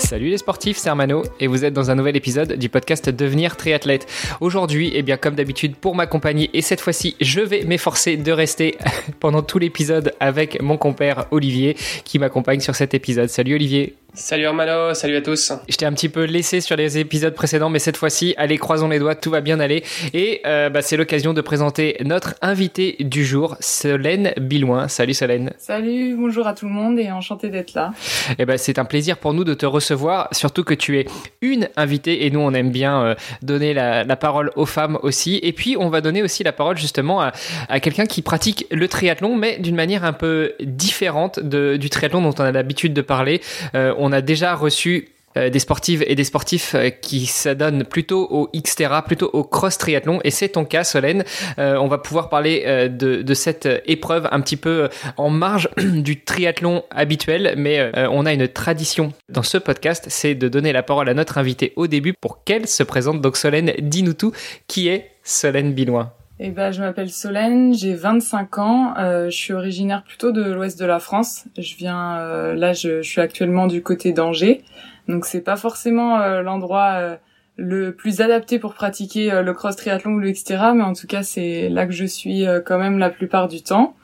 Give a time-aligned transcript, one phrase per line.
[0.00, 3.56] Salut les sportifs, c'est Armano et vous êtes dans un nouvel épisode du podcast Devenir
[3.56, 4.08] triathlète.
[4.40, 8.78] Aujourd'hui, eh bien comme d'habitude pour m'accompagner et cette fois-ci, je vais m'efforcer de rester
[9.20, 13.28] pendant tout l'épisode avec mon compère Olivier qui m'accompagne sur cet épisode.
[13.28, 13.94] Salut Olivier.
[14.12, 15.52] Salut Armano, salut à tous.
[15.68, 18.88] Je t'ai un petit peu laissé sur les épisodes précédents, mais cette fois-ci, allez, croisons
[18.88, 19.84] les doigts, tout va bien aller.
[20.12, 24.88] Et euh, bah, c'est l'occasion de présenter notre invité du jour, Solène Bilouin.
[24.88, 25.52] Salut Solène.
[25.58, 27.92] Salut, bonjour à tout le monde et enchanté d'être là.
[28.30, 31.06] Et eh ben, c'est un plaisir pour nous de te recevoir, surtout que tu es
[31.40, 35.38] une invitée et nous, on aime bien euh, donner la, la, parole aux femmes aussi.
[35.44, 37.32] Et puis, on va donner aussi la parole justement à,
[37.68, 42.22] à quelqu'un qui pratique le triathlon, mais d'une manière un peu différente de, du triathlon
[42.22, 43.40] dont on a l'habitude de parler.
[43.76, 48.26] Euh, on a déjà reçu euh, des sportives et des sportifs euh, qui s'adonnent plutôt
[48.30, 50.18] au Xterra, plutôt au cross triathlon.
[50.24, 51.24] Et c'est ton cas, Solène.
[51.60, 56.82] Euh, on va pouvoir parler de, cette épreuve un petit peu en marge du triathlon
[56.90, 61.14] habituel, mais on a une tradition dans ce podcast, c'est de donner la parole à
[61.14, 63.20] notre invité au début pour qu'elle se présente.
[63.20, 64.32] Donc Solène, dis-nous tout.
[64.66, 66.12] Qui est Solène Biloin
[66.42, 70.80] eh ben, je m'appelle Solène, j'ai 25 ans, euh, je suis originaire plutôt de l'ouest
[70.80, 71.44] de la France.
[71.58, 74.64] Je viens, euh, là, je, suis actuellement du côté d'Angers,
[75.06, 77.16] donc c'est pas forcément euh, l'endroit euh,
[77.56, 80.70] le plus adapté pour pratiquer euh, le cross triathlon ou le etc.
[80.74, 83.94] Mais en tout cas, c'est là que je suis quand même la plupart du temps.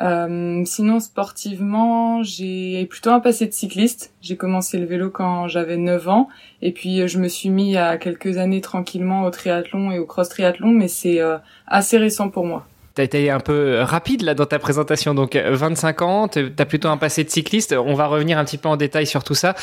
[0.00, 4.12] Euh, sinon, sportivement, j'ai plutôt un passé de cycliste.
[4.22, 6.28] J'ai commencé le vélo quand j'avais 9 ans.
[6.62, 10.28] Et puis, je me suis mis à quelques années tranquillement au triathlon et au cross
[10.28, 12.66] triathlon, mais c'est euh, assez récent pour moi.
[12.94, 16.96] T'as été un peu rapide là dans ta présentation, donc 25 ans, t'as plutôt un
[16.96, 17.72] passé de cycliste.
[17.72, 19.54] On va revenir un petit peu en détail sur tout ça.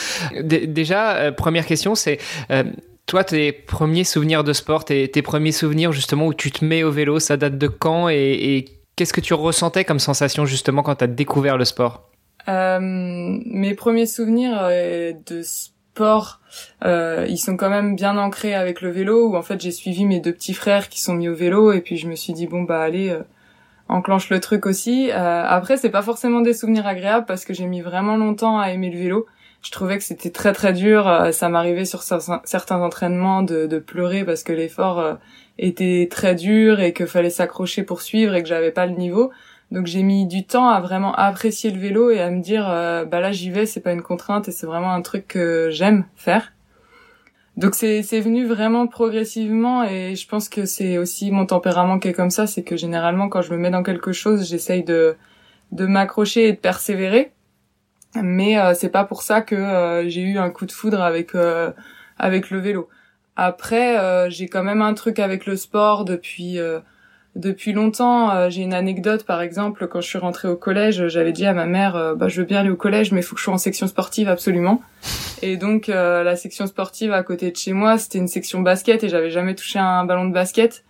[0.42, 2.20] Déjà, euh, première question, c'est
[2.52, 2.64] euh,
[3.06, 6.84] toi tes premiers souvenirs de sport, tes, tes, premiers souvenirs justement où tu te mets
[6.84, 10.82] au vélo, ça date de quand et, et Qu'est-ce que tu ressentais comme sensation justement
[10.82, 12.10] quand tu as découvert le sport
[12.48, 16.40] euh, Mes premiers souvenirs euh, de sport,
[16.84, 20.04] euh, ils sont quand même bien ancrés avec le vélo, où en fait j'ai suivi
[20.06, 22.48] mes deux petits frères qui sont mis au vélo, et puis je me suis dit
[22.48, 23.22] bon bah allez, euh,
[23.88, 25.12] enclenche le truc aussi.
[25.12, 28.72] Euh, après c'est pas forcément des souvenirs agréables parce que j'ai mis vraiment longtemps à
[28.72, 29.28] aimer le vélo.
[29.62, 31.30] Je trouvais que c'était très très dur.
[31.34, 35.18] Ça m'arrivait sur certains entraînements de, de pleurer parce que l'effort
[35.58, 39.32] était très dur et que fallait s'accrocher pour suivre et que j'avais pas le niveau.
[39.72, 43.06] Donc j'ai mis du temps à vraiment apprécier le vélo et à me dire euh,
[43.06, 46.06] bah là j'y vais, c'est pas une contrainte et c'est vraiment un truc que j'aime
[46.16, 46.54] faire.
[47.58, 52.08] Donc c'est c'est venu vraiment progressivement et je pense que c'est aussi mon tempérament qui
[52.08, 55.18] est comme ça, c'est que généralement quand je me mets dans quelque chose, j'essaye de
[55.72, 57.34] de m'accrocher et de persévérer.
[58.16, 61.36] Mais euh, c'est pas pour ça que euh, j'ai eu un coup de foudre avec
[61.36, 61.72] euh,
[62.18, 62.90] avec le vélo.
[63.40, 66.80] Après, euh, j'ai quand même un truc avec le sport depuis euh,
[67.36, 68.32] depuis longtemps.
[68.32, 71.54] Euh, j'ai une anecdote, par exemple, quand je suis rentrée au collège, j'avais dit à
[71.54, 73.54] ma mère, bah je veux bien aller au collège, mais il faut que je sois
[73.54, 74.82] en section sportive absolument.
[75.44, 79.10] Et donc la section sportive à côté de chez moi, c'était une section basket et
[79.10, 80.84] j'avais jamais touché un ballon de basket.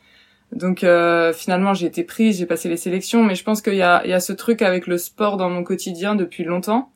[0.53, 0.85] Donc
[1.33, 4.09] finalement, j'ai été prise, j'ai passé les sélections, mais je pense qu'il y a, il
[4.09, 6.93] y a ce truc avec le sport dans mon quotidien depuis longtemps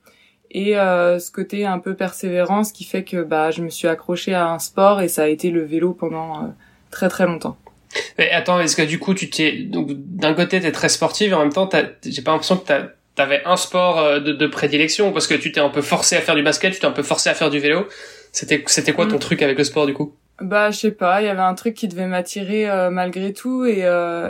[0.53, 4.34] et euh, ce côté un peu persévérance qui fait que bah je me suis accrochée
[4.34, 6.47] à un sport et ça a été le vélo pendant euh,
[6.91, 7.57] très très longtemps.
[8.17, 11.34] Mais attends, est-ce que du coup tu t'es donc d'un côté t'es très sportive et
[11.34, 11.69] en même temps
[12.03, 15.51] j'ai pas l'impression que t'as t'avais un sport euh, de, de, prédilection parce que tu
[15.51, 17.50] t'es un peu forcé à faire du basket, tu t'es un peu forcé à faire
[17.50, 17.88] du vélo.
[18.34, 19.19] C'était c'était quoi ton mm.
[19.19, 20.16] truc avec le sport du coup?
[20.41, 23.66] Bah je sais pas, il y avait un truc qui devait m'attirer euh, malgré tout
[23.66, 23.85] et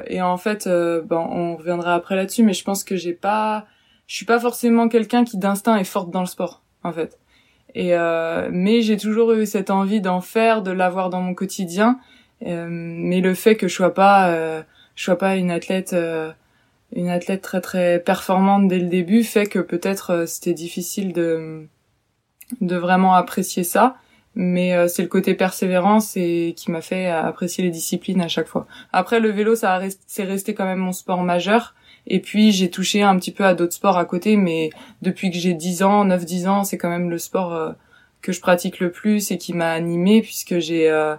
[0.08, 3.66] et en fait bon on reviendra après là-dessus mais je pense que j'ai pas
[4.12, 7.18] je suis pas forcément quelqu'un qui d'instinct est forte dans le sport en fait.
[7.76, 11.98] Et euh, mais j'ai toujours eu cette envie d'en faire, de l'avoir dans mon quotidien.
[12.46, 14.64] Euh, mais le fait que je sois pas, euh,
[14.96, 16.30] je sois pas une athlète, euh,
[16.94, 21.66] une athlète très très performante dès le début, fait que peut-être euh, c'était difficile de
[22.60, 23.96] de vraiment apprécier ça.
[24.36, 28.48] Mais euh, c'est le côté persévérance et qui m'a fait apprécier les disciplines à chaque
[28.48, 28.68] fois.
[28.92, 31.76] Après le vélo, ça c'est resté quand même mon sport majeur.
[32.08, 34.70] Et puis j'ai touché un petit peu à d'autres sports à côté, mais
[35.02, 37.72] depuis que j'ai 10 ans, 9-10 ans, c'est quand même le sport euh,
[38.22, 41.16] que je pratique le plus et qui m'a animé puisque j'ai euh,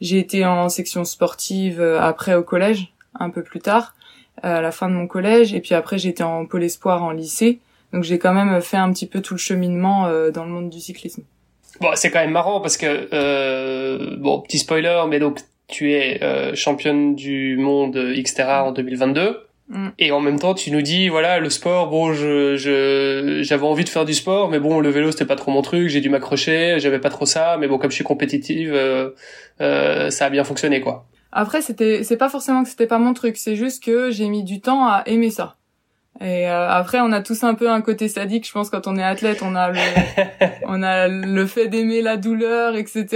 [0.00, 3.94] j'ai été en section sportive euh, après au collège, un peu plus tard,
[4.42, 7.60] à la fin de mon collège, et puis après j'étais en pôle espoir en lycée.
[7.92, 10.80] Donc j'ai quand même fait un petit peu tout le cheminement dans le monde du
[10.80, 11.24] cyclisme.
[11.78, 15.40] Bon, c'est quand même marrant parce que bon, petit spoiler, mais donc
[15.72, 19.40] tu es euh, championne du monde Xterra en 2022.
[19.72, 19.88] Mm.
[19.98, 23.84] Et en même temps, tu nous dis, voilà, le sport, bon, je, je, j'avais envie
[23.84, 26.10] de faire du sport, mais bon, le vélo, c'était pas trop mon truc, j'ai dû
[26.10, 29.10] m'accrocher, j'avais pas trop ça, mais bon, comme je suis compétitive, euh,
[29.62, 31.06] euh, ça a bien fonctionné, quoi.
[31.32, 34.44] Après, c'était, c'est pas forcément que c'était pas mon truc, c'est juste que j'ai mis
[34.44, 35.56] du temps à aimer ça.
[36.20, 38.96] Et euh, après, on a tous un peu un côté sadique, je pense, quand on
[38.98, 39.78] est athlète, on a le,
[40.66, 43.06] on a le fait d'aimer la douleur, etc.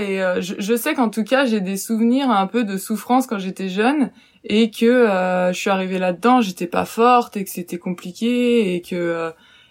[0.00, 3.26] Et euh, je, je sais qu'en tout cas, j'ai des souvenirs un peu de souffrance
[3.26, 4.10] quand j'étais jeune
[4.44, 8.80] et que euh, je suis arrivée là-dedans, j'étais pas forte et que c'était compliqué et
[8.82, 9.30] que euh,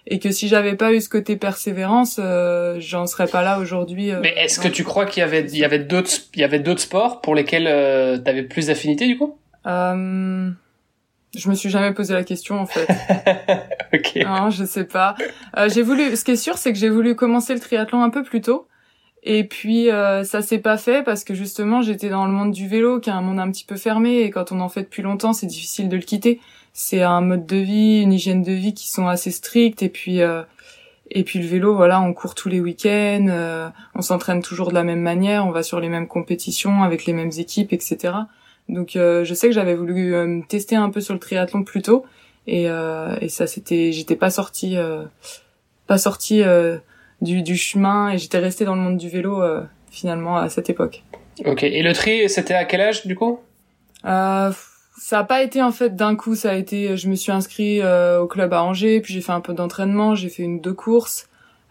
[0.10, 4.12] et que si j'avais pas eu ce côté persévérance, euh, j'en serais pas là aujourd'hui.
[4.12, 6.44] euh, Mais est-ce que tu crois qu'il y avait, il y avait d'autres, il y
[6.46, 9.38] avait d'autres sports pour lesquels euh, t'avais plus d'affinité, du coup?
[9.66, 10.50] Euh,
[11.38, 12.88] je me suis jamais posé la question en fait.
[13.94, 14.24] ok.
[14.26, 15.16] non, je sais pas.
[15.58, 16.16] Euh, j'ai voulu.
[16.16, 18.68] Ce qui est sûr, c'est que j'ai voulu commencer le triathlon un peu plus tôt.
[19.30, 22.66] Et puis euh, ça s'est pas fait parce que justement j'étais dans le monde du
[22.66, 25.04] vélo, qui est un monde un petit peu fermé, et quand on en fait depuis
[25.04, 26.40] longtemps, c'est difficile de le quitter.
[26.72, 30.22] C'est un mode de vie, une hygiène de vie qui sont assez strictes, et puis
[30.22, 30.44] euh,
[31.12, 34.76] et puis le vélo, voilà, on court tous les week-ends, euh, on s'entraîne toujours de
[34.76, 38.14] la même manière, on va sur les mêmes compétitions avec les mêmes équipes, etc.
[38.70, 41.64] Donc euh, je sais que j'avais voulu euh, me tester un peu sur le triathlon
[41.64, 42.06] plus tôt,
[42.48, 44.78] et, euh, et ça c'était, j'étais pas sortie,
[45.86, 46.44] pas sortie
[47.22, 50.70] du, du chemin, et j'étais restée dans le monde du vélo euh, finalement à cette
[50.70, 51.04] époque.
[51.46, 51.64] Ok.
[51.64, 53.40] Et le tri, c'était à quel âge, du coup?
[54.06, 54.52] Euh,
[55.00, 57.82] ça a pas été en fait d'un coup, ça a été, je me suis inscrit
[57.82, 60.74] euh, au club à Angers, puis j'ai fait un peu d'entraînement, j'ai fait une deux
[60.74, 61.28] courses,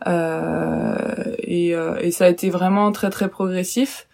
[0.07, 4.07] euh, et, euh, et ça a été vraiment très très progressif.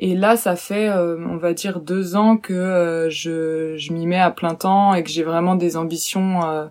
[0.00, 4.06] Et là, ça fait, euh, on va dire, deux ans que euh, je, je m'y
[4.06, 6.66] mets à plein temps et que j'ai vraiment des ambitions euh,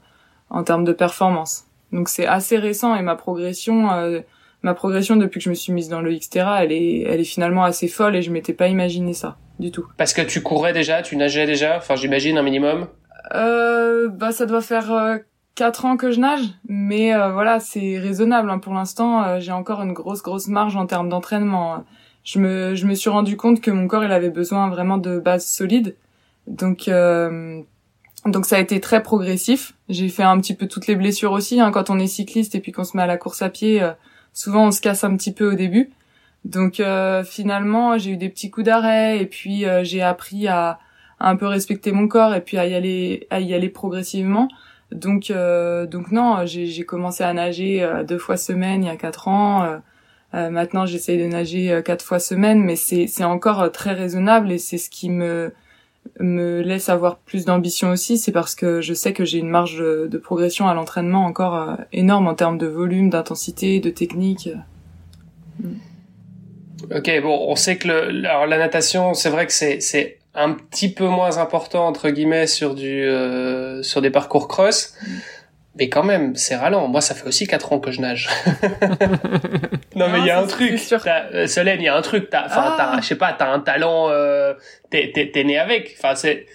[0.50, 1.66] en termes de performance.
[1.92, 4.20] Donc c'est assez récent et ma progression, euh,
[4.62, 7.24] ma progression depuis que je me suis mise dans le Xterra, elle est, elle est
[7.26, 9.88] finalement assez folle et je m'étais pas imaginé ça du tout.
[9.98, 12.88] Parce que tu courais déjà, tu nageais déjà, enfin, j'imagine un minimum.
[13.34, 15.18] Euh, bah ça doit faire euh,
[15.56, 18.60] quatre ans que je nage, mais euh, voilà c'est raisonnable hein.
[18.60, 19.24] pour l'instant.
[19.24, 21.84] euh, j'ai encore une grosse grosse marge en termes d'entraînement.
[22.24, 25.20] Je me je me suis rendu compte que mon corps il avait besoin vraiment de
[25.20, 25.96] bases solides,
[26.46, 27.62] donc euh,
[28.28, 29.74] donc ça a été très progressif.
[29.90, 32.60] J'ai fait un petit peu toutes les blessures aussi hein, quand on est cycliste et
[32.60, 33.82] puis qu'on se met à la course à pied.
[33.82, 33.92] euh,
[34.34, 35.90] souvent on se casse un petit peu au début.
[36.46, 40.80] Donc euh, finalement j'ai eu des petits coups d'arrêt et puis euh, j'ai appris à
[41.20, 44.48] à un peu respecter mon corps et puis à y aller à y aller progressivement
[44.92, 48.96] donc euh, donc non j'ai commencé à nager euh, deux fois semaine il y a
[48.98, 49.80] quatre ans
[50.34, 54.92] maintenant j'essaye de nager quatre fois semaine mais c'est encore très raisonnable et c'est ce
[54.92, 55.52] qui me
[56.20, 59.78] me laisse avoir plus d'ambition aussi c'est parce que je sais que j'ai une marge
[59.78, 64.50] de, progression à l'entraînement encore euh, énorme en termes de volume d'intensité de technique.
[66.96, 70.54] Ok, bon, on sait que le, alors la natation, c'est vrai que c'est c'est un
[70.54, 74.96] petit peu moins important entre guillemets sur du euh, sur des parcours cross,
[75.78, 76.88] mais quand même, c'est ralent.
[76.88, 78.30] Moi, ça fait aussi quatre ans que je nage.
[79.96, 80.80] non, mais il y a un truc.
[81.08, 82.30] euh, Solène, il y a un truc.
[82.30, 82.76] T'as, enfin, Ah.
[82.96, 84.10] t'as, je sais pas, t'as un talent.
[84.10, 84.54] Euh,
[84.90, 85.96] t'es, t'es, t'es né avec.
[85.98, 86.46] Enfin, c'est.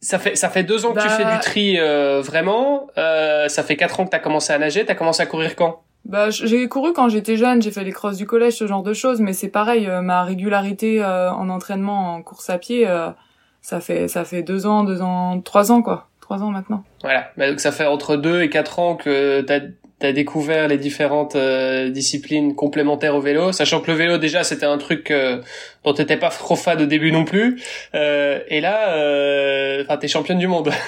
[0.00, 1.14] Ça fait ça fait deux ans que tu Bah.
[1.14, 2.88] fais du tri euh, vraiment.
[2.98, 4.84] Euh, ça fait quatre ans que t'as commencé à nager.
[4.84, 5.82] T'as commencé à courir quand?
[6.04, 8.92] Bah, j'ai couru quand j'étais jeune, j'ai fait les crosses du collège, ce genre de
[8.92, 13.10] choses, mais c'est pareil, euh, ma régularité euh, en entraînement, en course à pied, euh,
[13.60, 16.84] ça fait ça fait deux ans, deux ans, trois ans quoi, trois ans maintenant.
[17.02, 17.30] Voilà.
[17.36, 19.60] Bah, donc ça fait entre deux et quatre ans que t'as
[20.00, 24.66] as découvert les différentes euh, disciplines complémentaires au vélo, sachant que le vélo déjà c'était
[24.66, 25.40] un truc euh,
[25.84, 27.62] dont t'étais pas trop fan au début non plus.
[27.94, 30.70] Euh, et là, euh, enfin t'es championne du monde.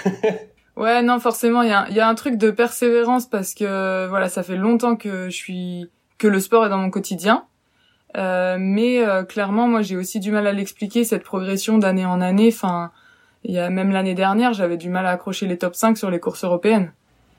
[0.77, 4.29] Ouais, non, forcément, il y a, y a un truc de persévérance parce que voilà,
[4.29, 7.45] ça fait longtemps que je suis que le sport est dans mon quotidien.
[8.17, 12.51] Mais clairement, moi, j'ai aussi du mal à l'expliquer cette progression d'année en année.
[12.53, 12.91] Enfin,
[13.45, 16.11] il y a même l'année dernière, j'avais du mal à accrocher les top 5 sur
[16.11, 16.93] les courses européennes.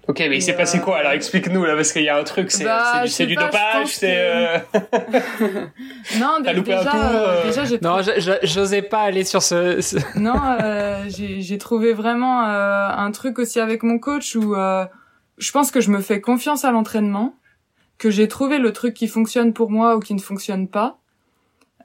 [0.08, 2.24] ok, mais il s'est passé euh, quoi Alors explique-nous là parce qu'il y a un
[2.24, 4.08] truc, c'est Bah, c'est du, dopage, c'est.
[4.08, 4.58] que- euh,
[6.20, 7.98] Non, T'as un déjà, tour, euh, déjà, j'ai Non,
[8.44, 9.82] j'osais pas aller sur ce.
[9.82, 14.56] ce- Non, euh, j'ai j'ai trouvé vraiment euh, un truc aussi avec mon coach où
[14.56, 14.86] euh,
[15.38, 17.36] je pense que je me fais confiance à l'entraînement,
[17.98, 21.00] que j'ai trouvé le truc qui fonctionne pour moi ou qui ne fonctionne pas.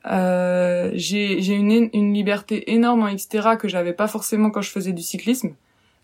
[0.07, 4.93] Euh, j'ai une, une liberté énorme en Xterra que j'avais pas forcément quand je faisais
[4.93, 5.55] du cyclisme.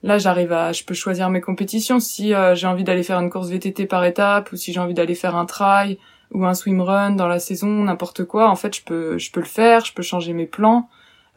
[0.02, 1.98] Là, j'arrive à, je peux choisir mes compétitions.
[2.00, 4.94] Si euh, j'ai envie d'aller faire une course VTT par étape, ou si j'ai envie
[4.94, 5.98] d'aller faire un trail
[6.32, 8.50] ou un swimrun dans la saison, n'importe quoi.
[8.50, 9.84] En fait, je peux, je peux le faire.
[9.84, 10.88] Je peux changer mes plans.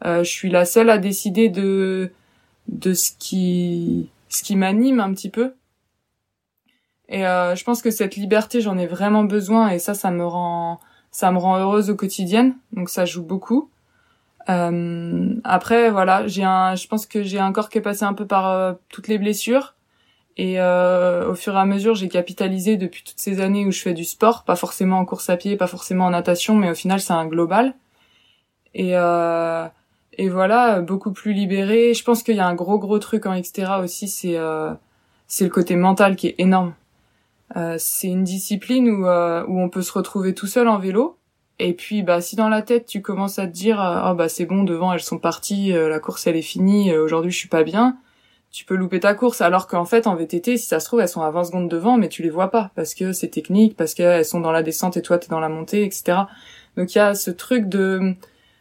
[0.04, 2.10] Euh, je suis la seule à décider de
[2.68, 5.54] de ce qui ce qui m'anime un petit peu.
[7.08, 10.24] Et euh, je pense que cette liberté, j'en ai vraiment besoin et ça, ça me
[10.24, 12.54] rend ça me rend heureuse au quotidien.
[12.72, 13.70] Donc ça joue beaucoup.
[14.48, 18.14] Euh, après, voilà, j'ai un, je pense que j'ai un corps qui est passé un
[18.14, 19.74] peu par euh, toutes les blessures.
[20.36, 23.80] Et euh, au fur et à mesure, j'ai capitalisé depuis toutes ces années où je
[23.80, 26.74] fais du sport, pas forcément en course à pied, pas forcément en natation, mais au
[26.74, 27.74] final, c'est un global.
[28.74, 29.66] Et euh,
[30.20, 31.94] et voilà, beaucoup plus libéré.
[31.94, 34.72] Je pense qu'il y a un gros gros truc en Xterra aussi, c'est euh,
[35.26, 36.74] c'est le côté mental qui est énorme.
[37.56, 41.16] Euh, c'est une discipline où euh, où on peut se retrouver tout seul en vélo.
[41.58, 44.46] Et puis bah si dans la tête tu commences à te dire oh bah c'est
[44.46, 47.98] bon devant elles sont parties, la course elle est finie, aujourd'hui je suis pas bien,
[48.50, 49.42] tu peux louper ta course.
[49.42, 51.98] Alors qu'en fait en VTT si ça se trouve elles sont à 20 secondes devant
[51.98, 54.96] mais tu les vois pas parce que c'est technique, parce qu'elles sont dans la descente
[54.96, 56.20] et toi t'es dans la montée etc.
[56.78, 58.14] Donc il y a ce truc de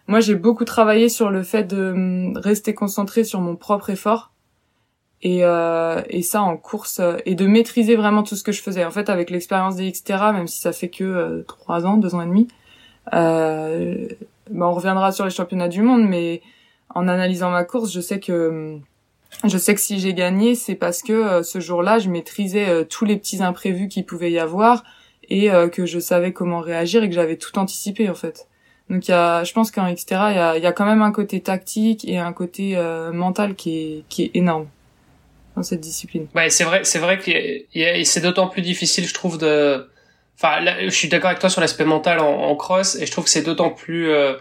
[0.07, 4.31] moi j'ai beaucoup travaillé sur le fait de hum, rester concentré sur mon propre effort
[5.21, 8.85] et, euh, et ça en course et de maîtriser vraiment tout ce que je faisais
[8.85, 12.21] en fait avec l'expérience des Xterra même si ça fait que trois ans deux ans
[12.21, 12.47] et demi
[13.13, 14.07] euh,
[14.49, 16.41] bah, on reviendra sur les championnats du monde, mais
[16.93, 18.77] en analysant ma course, je sais que
[19.45, 22.83] je sais que si j'ai gagné, c'est parce que euh, ce jour-là, je maîtrisais euh,
[22.83, 24.83] tous les petits imprévus qu'il pouvait y avoir
[25.31, 28.47] et que je savais comment réagir et que j'avais tout anticipé en fait.
[28.89, 31.03] Donc il y a, je pense qu'en Xterra, il y a, y a quand même
[31.03, 32.75] un côté tactique et un côté
[33.13, 34.65] mental qui est qui est énorme
[35.59, 36.27] dans cette discipline.
[36.35, 39.87] Ouais, c'est vrai, c'est vrai que c'est d'autant plus difficile, je trouve, de
[40.41, 43.29] Enfin, je suis d'accord avec toi sur l'aspect mental en, cross, et je trouve que
[43.29, 44.35] c'est d'autant plus, euh,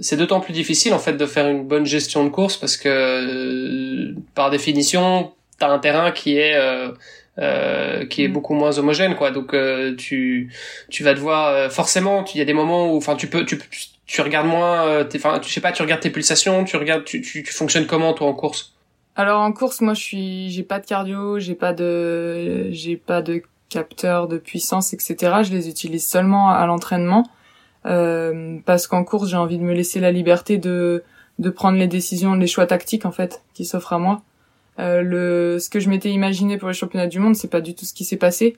[0.00, 2.88] c'est d'autant plus difficile en fait de faire une bonne gestion de course parce que
[2.88, 6.92] euh, par définition, t'as un terrain qui est euh,
[7.38, 8.32] euh qui est mm.
[8.32, 9.30] beaucoup moins homogène, quoi.
[9.30, 9.54] Donc
[9.98, 10.50] tu
[10.88, 13.58] tu vas devoir forcément, il y a des moments où, enfin, tu peux tu
[14.06, 17.42] tu regardes moins, enfin, tu sais pas, tu regardes tes pulsations, tu regardes, tu, tu,
[17.42, 18.72] tu fonctionnes comment toi en course?
[19.14, 23.20] Alors en course, moi je suis, j'ai pas de cardio, j'ai pas de, j'ai pas
[23.20, 25.16] de capteurs de puissance, etc.
[25.42, 27.24] Je les utilise seulement à l'entraînement
[27.86, 31.02] euh, parce qu'en course j'ai envie de me laisser la liberté de
[31.38, 34.22] de prendre les décisions, les choix tactiques en fait qui s'offrent à moi.
[34.78, 37.74] Euh, le ce que je m'étais imaginé pour les championnats du monde, c'est pas du
[37.74, 38.56] tout ce qui s'est passé.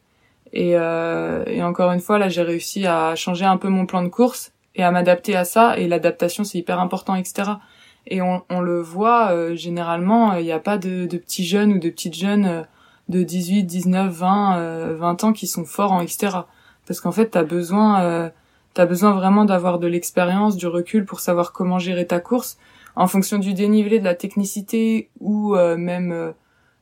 [0.53, 4.03] Et, euh, et encore une fois là, j'ai réussi à changer un peu mon plan
[4.03, 5.79] de course et à m'adapter à ça.
[5.79, 7.53] Et l'adaptation c'est hyper important, etc.
[8.07, 11.73] Et on, on le voit euh, généralement, il n'y a pas de, de petits jeunes
[11.73, 12.63] ou de petites jeunes euh,
[13.09, 16.45] de 18, 19, 20, 20 ans qui sont forts en etc.
[16.87, 18.31] Parce qu'en fait, t'as besoin, euh,
[18.75, 22.59] t'as besoin vraiment d'avoir de l'expérience, du recul pour savoir comment gérer ta course
[22.97, 26.35] en fonction du dénivelé, de la technicité ou euh, même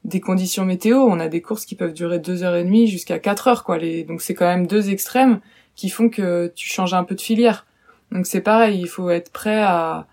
[0.04, 0.98] des conditions météo.
[0.98, 3.78] On a des courses qui peuvent durer deux heures et demie jusqu'à quatre heures, quoi.
[4.06, 5.40] Donc c'est quand même deux extrêmes
[5.74, 7.66] qui font que tu changes un peu de filière.
[8.10, 10.06] Donc c'est pareil, il faut être prêt à,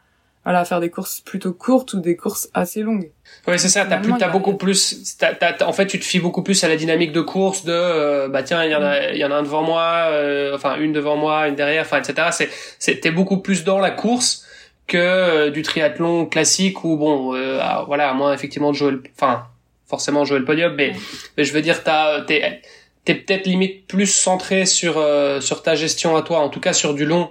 [0.46, 3.12] voilà, faire des courses plutôt courtes ou des courses assez longues.
[3.48, 3.86] Oui, c'est ça.
[3.86, 5.16] T'as plus, t'as beaucoup plus.
[5.62, 8.42] en fait, tu te fies beaucoup plus à la dynamique de course de euh, bah
[8.42, 10.94] tiens, il y en a, il y en a un devant moi, euh, enfin une
[10.94, 12.30] devant moi, une derrière, enfin etc.
[12.32, 14.46] C'est, c'est t'es beaucoup plus dans la course
[14.88, 19.04] que euh, du triathlon classique où bon, ah, voilà, à moins effectivement de jouer, le,
[19.16, 19.46] enfin
[19.88, 20.94] forcément jouer le podium, mais,
[21.38, 22.62] mais je veux dire, t'as, t'es,
[23.04, 25.04] t'es peut-être limite plus centré sur
[25.42, 27.30] sur ta gestion à toi, en tout cas sur du long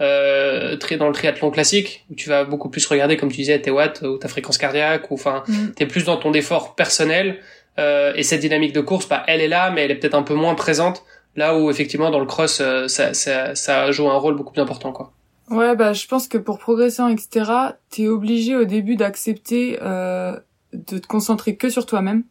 [0.00, 3.70] euh, dans le triathlon classique où tu vas beaucoup plus regarder comme tu disais tes
[3.70, 5.72] watts ou ta fréquence cardiaque ou enfin mm.
[5.76, 7.38] t'es plus dans ton effort personnel
[7.78, 10.22] euh, et cette dynamique de course bah elle est là mais elle est peut-être un
[10.22, 11.04] peu moins présente
[11.36, 14.62] là où effectivement dans le cross euh, ça, ça, ça joue un rôle beaucoup plus
[14.62, 15.12] important quoi
[15.50, 17.50] ouais bah je pense que pour progresser en etc
[17.90, 20.38] t'es obligé au début d'accepter euh,
[20.72, 22.24] de te concentrer que sur toi-même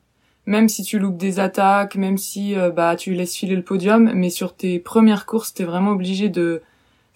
[0.45, 4.11] même si tu loupes des attaques même si euh, bah tu laisses filer le podium
[4.13, 6.61] mais sur tes premières courses t'es vraiment obligé de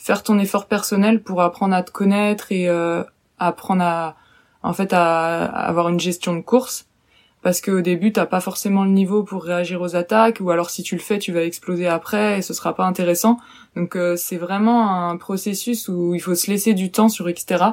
[0.03, 3.03] faire ton effort personnel pour apprendre à te connaître et euh,
[3.39, 4.17] apprendre à
[4.61, 6.87] en fait à, avoir une gestion de course.
[7.41, 10.83] Parce qu'au début t'as pas forcément le niveau pour réagir aux attaques ou alors si
[10.83, 13.37] tu le fais tu vas exploser après et ce sera pas intéressant.
[13.77, 17.63] Donc euh, c'est vraiment un processus où il faut se laisser du temps sur etc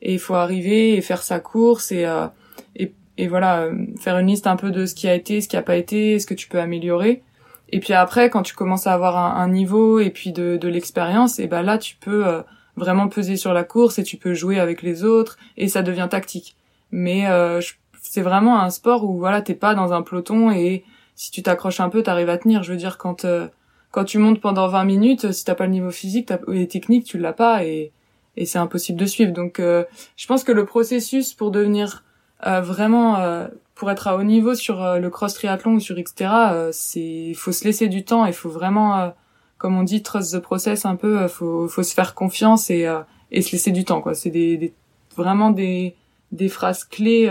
[0.00, 2.26] et il faut arriver et faire sa course et euh,
[2.74, 5.48] et, et voilà euh, faire une liste un peu de ce qui a été ce
[5.48, 7.22] qui a pas été ce que tu peux améliorer
[7.70, 11.38] et puis après, quand tu commences à avoir un, niveau et puis de, de l'expérience,
[11.38, 12.42] et ben là, tu peux euh,
[12.76, 16.06] vraiment peser sur la course et tu peux jouer avec les autres et ça devient
[16.08, 16.56] tactique.
[16.92, 17.60] Mais euh,
[18.02, 20.84] c'est vraiment un sport où voilà, t'es pas dans un peloton et
[21.16, 22.62] si tu t'accroches un peu, t'arrives à tenir.
[22.62, 23.48] Je veux dire, quand euh,
[23.90, 27.18] quand tu montes pendant 20 minutes, si t'as pas le niveau physique et technique, tu
[27.18, 27.92] l'as pas et
[28.36, 29.32] et c'est impossible de suivre.
[29.32, 32.04] Donc, je pense que le processus pour devenir
[32.44, 36.70] vraiment pour être à haut niveau sur euh, le cross triathlon ou sur Xterra, euh,
[36.72, 39.08] c'est faut se laisser du temps, il faut vraiment euh,
[39.58, 42.90] comme on dit trust the process un peu, faut faut se faire confiance et
[43.30, 44.14] et se laisser du temps quoi.
[44.14, 44.74] C'est des, des,
[45.16, 45.94] vraiment des
[46.32, 47.30] des phrases clés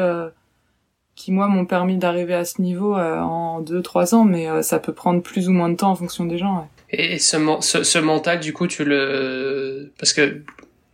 [1.16, 4.94] qui moi m'ont permis d'arriver à ce niveau en deux trois ans, mais ça peut
[4.94, 6.58] prendre plus ou moins de temps en fonction des gens.
[6.58, 6.66] Ouais.
[6.90, 10.42] Et ce, ce, ce mental, du coup, tu le parce que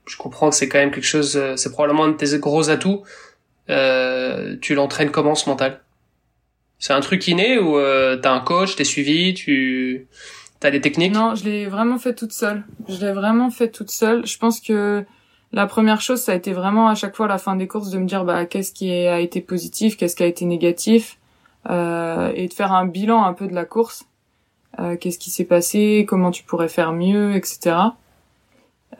[0.05, 3.03] je comprends que c'est quand même quelque chose, c'est probablement un de tes gros atouts.
[3.71, 5.81] Euh, tu l'entraînes comment ce mental?
[6.79, 10.07] C'est un truc inné ou euh, t'as un coach, t'es suivi, tu
[10.59, 11.13] t'as des techniques?
[11.13, 12.63] Non, je l'ai vraiment fait toute seule.
[12.89, 14.25] Je l'ai vraiment fait toute seule.
[14.25, 15.05] Je pense que
[15.51, 17.89] la première chose, ça a été vraiment à chaque fois à la fin des courses
[17.89, 21.17] de me dire bah qu'est-ce qui a été positif, qu'est-ce qui a été négatif,
[21.69, 24.05] euh, et de faire un bilan un peu de la course.
[24.79, 27.75] Euh, qu'est-ce qui s'est passé, comment tu pourrais faire mieux, etc.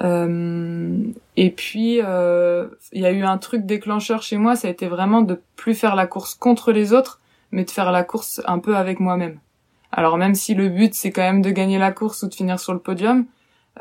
[0.01, 0.97] Euh,
[1.37, 4.87] et puis euh, il y a eu un truc déclencheur chez moi, ça a été
[4.87, 7.19] vraiment de plus faire la course contre les autres,
[7.51, 9.39] mais de faire la course un peu avec moi-même.
[9.91, 12.59] Alors même si le but c'est quand même de gagner la course ou de finir
[12.59, 13.25] sur le podium,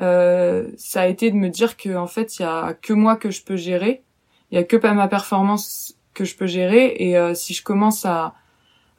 [0.00, 3.16] euh, ça a été de me dire que en fait il y a que moi
[3.16, 4.02] que je peux gérer,
[4.50, 8.04] il y a que ma performance que je peux gérer et euh, si je commence
[8.04, 8.34] à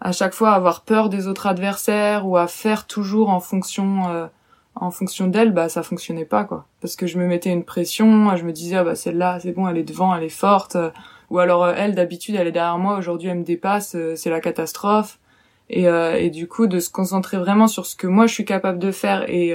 [0.01, 4.27] à chaque fois avoir peur des autres adversaires ou à faire toujours en fonction euh,
[4.75, 6.65] en fonction d'elle bah ça fonctionnait pas quoi.
[6.79, 9.67] Parce que je me mettais une pression je me disais ah bah celle-là c'est bon
[9.67, 10.77] elle est devant elle est forte.
[11.29, 15.19] Ou alors elle d'habitude elle est derrière moi aujourd'hui elle me dépasse c'est la catastrophe.
[15.69, 18.79] Et, et du coup de se concentrer vraiment sur ce que moi je suis capable
[18.79, 19.53] de faire et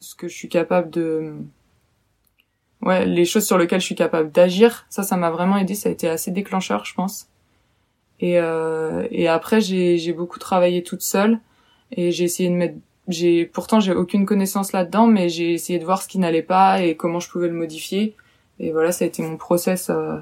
[0.00, 1.32] ce que je suis capable de
[2.82, 5.88] ouais les choses sur lesquelles je suis capable d'agir ça ça m'a vraiment aidé ça
[5.88, 7.28] a été assez déclencheur je pense.
[8.20, 11.40] Et euh, et après j'ai beaucoup travaillé toute seule
[11.92, 12.76] et j'ai essayé de mettre
[13.08, 16.82] j'ai pourtant j'ai aucune connaissance là-dedans mais j'ai essayé de voir ce qui n'allait pas
[16.82, 18.14] et comment je pouvais le modifier
[18.60, 20.16] et voilà ça a été mon process euh,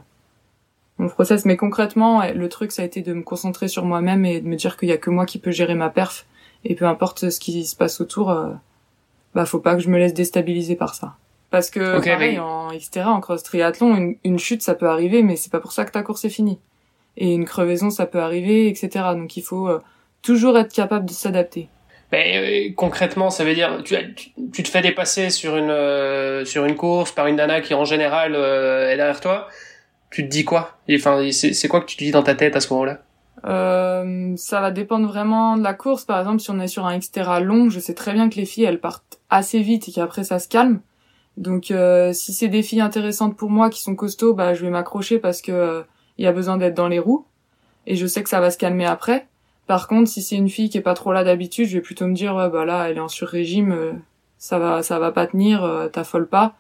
[0.99, 4.41] mon process mais concrètement le truc ça a été de me concentrer sur moi-même et
[4.41, 6.27] de me dire qu'il y a que moi qui peux gérer ma perf
[6.65, 8.51] et peu importe ce qui se passe autour euh,
[9.37, 11.15] bah faut pas que je me laisse déstabiliser par ça.
[11.51, 13.03] Parce que pareil, en etc.
[13.07, 15.93] en cross triathlon, une, une, chute ça peut arriver, mais c'est pas pour ça que
[15.93, 16.59] ta course est finie.
[17.19, 18.89] Et une crevaison ça peut arriver, etc.
[19.15, 19.81] Donc il faut euh,
[20.23, 21.69] toujours être capable de s'adapter.
[22.13, 23.97] Ben, euh, concrètement, ça veut dire tu,
[24.53, 27.85] tu, te fais dépasser sur une euh, sur une course par une nana qui en
[27.85, 29.49] général est derrière toi.
[30.11, 30.79] Tu te dis quoi?
[30.91, 33.01] Enfin, c'est quoi que tu te dis dans ta tête à ce moment-là?
[33.45, 36.05] Euh, ça va dépendre vraiment de la course.
[36.05, 38.47] Par exemple, si on est sur un Xterra long, je sais très bien que les
[38.47, 40.81] filles, elles partent assez vite et qu'après ça se calme.
[41.37, 44.71] Donc, euh, si c'est des filles intéressantes pour moi qui sont costauds, bah, je vais
[44.71, 45.83] m'accrocher parce que euh,
[46.19, 47.27] il y a besoin d'être dans les roues.
[47.87, 49.27] Et je sais que ça va se calmer après.
[49.67, 52.07] Par contre, si c'est une fille qui est pas trop là d'habitude, je vais plutôt
[52.07, 54.01] me dire, ouais, bah là, elle est en sur-régime,
[54.39, 56.55] ça va, ça va pas tenir, t'affole pas.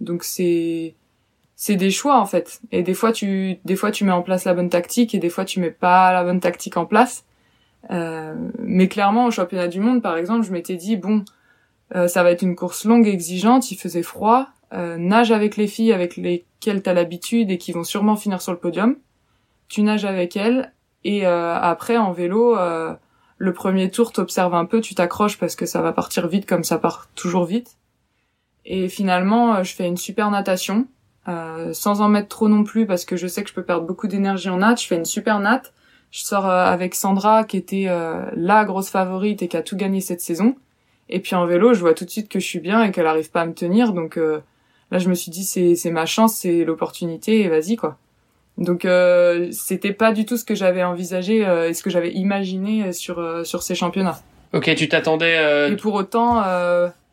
[0.00, 0.94] Donc c'est,
[1.56, 2.60] c'est des choix en fait.
[2.72, 5.30] Et des fois tu des fois tu mets en place la bonne tactique et des
[5.30, 7.24] fois tu mets pas la bonne tactique en place.
[7.90, 11.24] Euh, mais clairement au championnat du monde par exemple, je m'étais dit bon,
[11.94, 15.56] euh, ça va être une course longue et exigeante, il faisait froid, euh, nage avec
[15.56, 18.96] les filles avec lesquelles t'as l'habitude et qui vont sûrement finir sur le podium.
[19.68, 20.72] Tu nages avec elles
[21.04, 22.94] et euh, après en vélo euh,
[23.38, 26.64] le premier tour t'observes un peu, tu t'accroches parce que ça va partir vite comme
[26.64, 27.76] ça part toujours vite.
[28.66, 30.86] Et finalement, je fais une super natation
[31.26, 33.86] euh, sans en mettre trop non plus parce que je sais que je peux perdre
[33.86, 34.82] beaucoup d'énergie en natte.
[34.82, 35.72] Je fais une super natte.
[36.10, 39.76] Je sors euh, avec Sandra qui était euh, la grosse favorite et qui a tout
[39.76, 40.54] gagné cette saison.
[41.08, 43.06] Et puis en vélo, je vois tout de suite que je suis bien et qu'elle
[43.06, 43.92] arrive pas à me tenir.
[43.92, 47.98] Donc là, je me suis dit c'est c'est ma chance, c'est l'opportunité et vas-y quoi.
[48.56, 48.86] Donc
[49.50, 53.62] c'était pas du tout ce que j'avais envisagé et ce que j'avais imaginé sur sur
[53.62, 54.20] ces championnats.
[54.52, 55.70] Ok, tu t'attendais.
[55.72, 56.42] Et pour autant.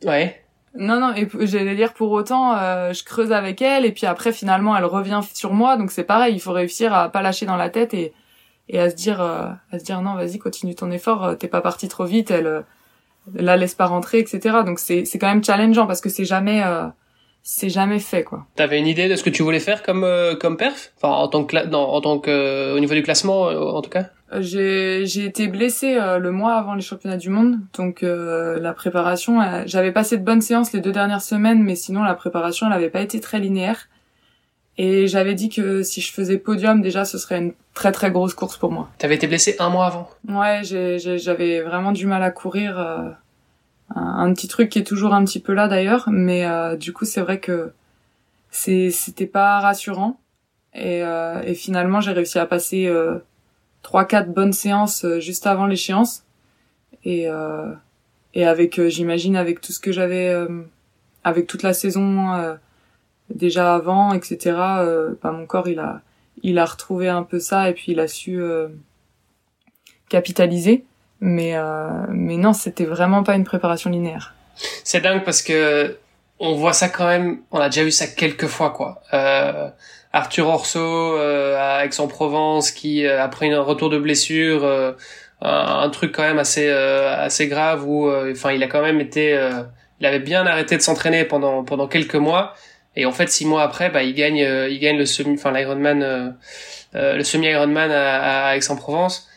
[0.04, 0.42] Ouais.
[0.74, 4.32] Non, non, et j'allais dire pour autant, euh, je creuse avec elle, et puis après,
[4.32, 7.58] finalement, elle revient sur moi, donc c'est pareil, il faut réussir à pas lâcher dans
[7.58, 8.14] la tête et,
[8.70, 11.50] et à se dire, euh, à se dire, non, vas-y, continue ton effort, euh, t'es
[11.50, 12.64] pas parti trop vite, elle,
[13.34, 14.60] la laisse pas rentrer, etc.
[14.66, 16.64] Donc c'est, c'est quand même challengeant parce que c'est jamais,
[17.44, 18.46] c'est jamais fait, quoi.
[18.56, 20.08] T'avais une idée de ce que tu voulais faire comme,
[20.40, 20.92] comme perf?
[20.98, 24.06] Enfin, en tant que, non, en tant que, au niveau du classement, en tout cas?
[24.40, 28.72] J'ai j'ai été blessée euh, le mois avant les championnats du monde, donc euh, la
[28.72, 32.68] préparation, euh, j'avais passé de bonnes séances les deux dernières semaines, mais sinon la préparation
[32.68, 33.90] elle avait pas été très linéaire.
[34.78, 38.34] Et j'avais dit que si je faisais podium, déjà ce serait une très très grosse
[38.34, 38.88] course pour moi.
[39.00, 40.10] T'avais été blessée un mois avant?
[40.30, 42.80] Ouais, j'avais vraiment du mal à courir.
[43.96, 46.46] Un, petit truc qui est toujours un petit peu là d'ailleurs, mais
[46.78, 47.72] du coup c'est vrai que
[48.50, 50.20] c'était pas rassurant.
[50.74, 52.90] Et, et finalement j'ai réussi à passer
[53.82, 56.24] trois quatre bonnes séances euh, juste avant l'échéance
[57.04, 57.72] et euh,
[58.34, 60.34] et avec euh, j'imagine avec tout ce que j'avais
[61.24, 62.58] avec toute la saison
[63.30, 64.52] déjà avant etc
[65.22, 66.02] bah, mon corps il a
[66.44, 68.42] il a retrouvé un peu ça et puis il a su
[70.10, 70.86] capitaliser
[71.22, 71.56] mais
[72.10, 74.34] mais non c'était vraiment pas une préparation linéaire.
[74.84, 75.98] C'est dingue parce que
[76.40, 79.02] on voit ça quand même on a déjà vu ça quelques fois quoi.
[79.14, 79.70] Euh,
[80.14, 84.92] Arthur Orso euh, à Aix-en-Provence qui euh, après un retour de blessure euh,
[85.42, 89.32] un, truc quand même assez assez grave où enfin il a quand même été
[90.00, 92.54] il avait bien arrêté de s'entraîner pendant pendant quelques mois.
[92.96, 96.36] Et en fait, six mois après, bah, il gagne, il gagne le semi, enfin l'Ironman,
[96.94, 99.30] le semi Ironman à Aix-en-Provence.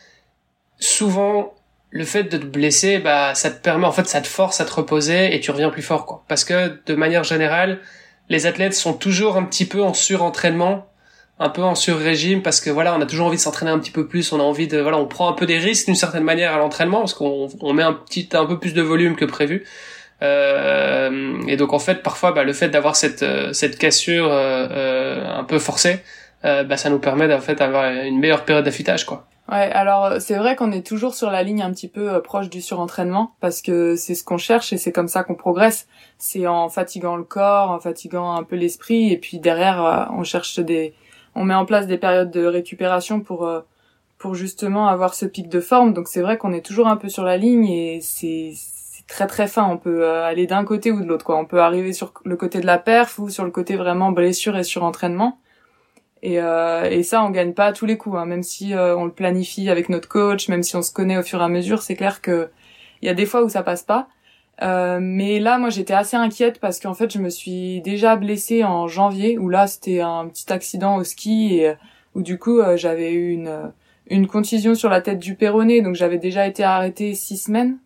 [0.77, 1.55] Souvent,
[1.91, 4.65] le fait de te blesser, bah, ça te permet, en fait, ça te force à
[4.65, 6.23] te reposer et tu reviens plus fort, quoi.
[6.27, 7.79] Parce que, de manière générale,
[8.29, 10.87] les athlètes sont toujours un petit peu en surentraînement,
[11.39, 13.91] un peu en sur-régime, parce que voilà, on a toujours envie de s'entraîner un petit
[13.91, 16.23] peu plus, on a envie de, voilà, on prend un peu des risques d'une certaine
[16.23, 19.25] manière à l'entraînement, parce qu'on on met un petit, un peu plus de volume que
[19.25, 19.65] prévu.
[20.21, 24.67] Euh, et donc en fait, parfois, bah, le fait d'avoir cette euh, cette cassure euh,
[24.71, 25.99] euh, un peu forcée,
[26.45, 29.27] euh, bah, ça nous permet en fait d'avoir une meilleure période d'affûtage, quoi.
[29.47, 32.19] Ouais, alors euh, c'est vrai qu'on est toujours sur la ligne un petit peu euh,
[32.19, 35.87] proche du surentraînement parce que c'est ce qu'on cherche et c'est comme ça qu'on progresse.
[36.17, 40.23] C'est en fatiguant le corps, en fatiguant un peu l'esprit et puis derrière euh, on
[40.23, 40.95] cherche des,
[41.35, 43.47] on met en place des périodes de récupération pour
[44.17, 45.93] pour justement avoir ce pic de forme.
[45.93, 48.53] Donc c'est vrai qu'on est toujours un peu sur la ligne et c'est
[49.07, 49.67] très très fin.
[49.69, 51.37] On peut aller d'un côté ou de l'autre quoi.
[51.37, 54.57] On peut arriver sur le côté de la perf ou sur le côté vraiment blessure
[54.57, 55.37] et surentraînement.
[56.21, 58.25] Et, euh, et ça, on gagne pas à tous les coups, hein.
[58.25, 61.23] même si euh, on le planifie avec notre coach, même si on se connaît au
[61.23, 61.81] fur et à mesure.
[61.81, 62.49] C'est clair que
[63.01, 64.07] il y a des fois où ça passe pas.
[64.61, 68.63] Euh, mais là, moi, j'étais assez inquiète parce qu'en fait, je me suis déjà blessée
[68.63, 71.75] en janvier, où là, c'était un petit accident au ski et
[72.15, 73.71] où du coup, euh, j'avais eu une
[74.07, 77.79] une contusion sur la tête du péroné, donc j'avais déjà été arrêtée six semaines.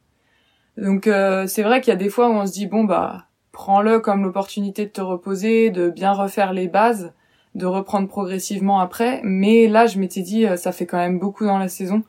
[0.77, 3.25] Donc euh, c'est vrai qu'il y a des fois où on se dit bon bah
[3.51, 7.13] prends-le comme l'opportunité de te reposer, de bien refaire les bases
[7.55, 9.21] de reprendre progressivement après.
[9.23, 12.03] Mais là, je m'étais dit, euh, ça fait quand même beaucoup dans la saison,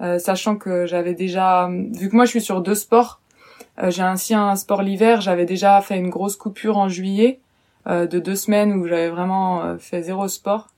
[0.00, 3.20] euh, sachant que j'avais déjà, vu que moi je suis sur deux sports,
[3.82, 7.40] euh, j'ai ainsi un sport l'hiver, j'avais déjà fait une grosse coupure en juillet
[7.88, 10.70] de deux semaines où j'avais vraiment fait zéro sport.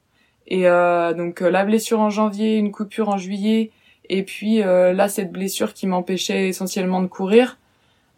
[0.46, 3.70] Et donc la blessure en janvier, une coupure en juillet,
[4.10, 7.56] et puis là cette blessure qui m'empêchait essentiellement de courir.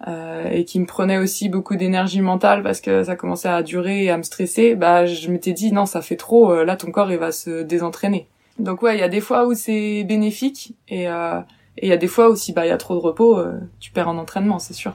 [0.09, 4.05] Euh, et qui me prenait aussi beaucoup d'énergie mentale parce que ça commençait à durer
[4.05, 6.91] et à me stresser, bah je m'étais dit non ça fait trop, euh, là ton
[6.91, 8.27] corps il va se désentraîner.
[8.59, 11.41] Donc ouais il y a des fois où c'est bénéfique et euh,
[11.77, 13.53] et il y a des fois aussi bah il y a trop de repos, euh,
[13.79, 14.95] tu perds en entraînement c'est sûr.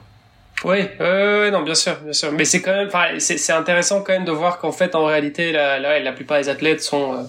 [0.64, 2.32] Oui, euh, non, bien sûr, bien sûr.
[2.32, 5.78] Mais c'est quand même, c'est intéressant quand même de voir qu'en fait, en réalité, la,
[5.78, 7.28] la, la plupart des athlètes sont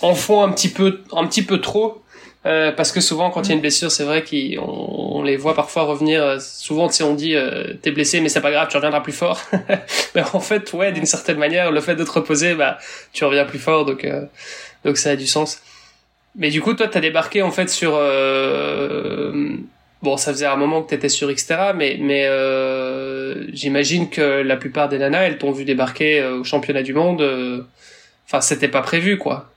[0.00, 2.02] en font un petit peu, un petit peu trop
[2.44, 5.36] euh, parce que souvent quand il y a une blessure c'est vrai qu'on on les
[5.36, 8.66] voit parfois revenir euh, souvent si on dit euh, t'es blessé mais c'est pas grave
[8.68, 9.40] tu reviendras plus fort.
[10.16, 12.78] Mais en fait ouais d'une certaine manière le fait de te reposer bah
[13.12, 14.24] tu reviens plus fort donc euh,
[14.84, 15.62] donc ça a du sens.
[16.34, 17.92] Mais du coup toi t'as débarqué en fait sur
[20.02, 22.28] bon ça faisait un moment que t'étais sur Xterra mais mais
[23.52, 27.22] j'imagine que la plupart des nanas elles t'ont vu débarquer au championnat du monde
[28.26, 29.48] enfin c'était pas prévu quoi.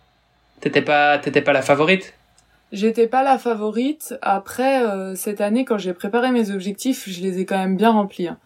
[0.61, 2.13] T'étais pas t'étais pas la favorite
[2.75, 4.15] J'étais pas la favorite.
[4.21, 7.91] Après, euh, cette année, quand j'ai préparé mes objectifs, je les ai quand même bien
[7.91, 8.27] remplis.
[8.27, 8.37] Hein.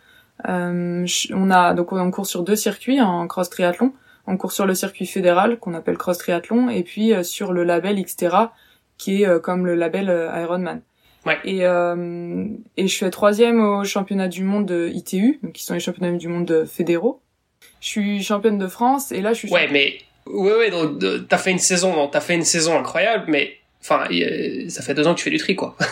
[0.48, 3.92] Euh, on a donc on court sur deux circuits en cross triathlon.
[4.28, 7.64] On court sur le circuit fédéral qu'on appelle cross triathlon et puis euh, sur le
[7.64, 8.54] label Xterra
[9.00, 10.82] qui est comme le label Ironman.
[11.26, 11.40] Ouais.
[11.46, 16.12] Et et je fais troisième au championnat du monde ITU, donc qui sont les championnats
[16.12, 17.22] du monde fédéraux.
[17.80, 19.52] Je suis championne de France et là je suis.
[19.52, 23.59] Ouais, mais ouais ouais donc t'as fait une saison, t'as fait une saison incroyable, mais
[23.82, 24.08] Enfin,
[24.70, 25.76] ça fait deux ans que tu fais du tri, quoi.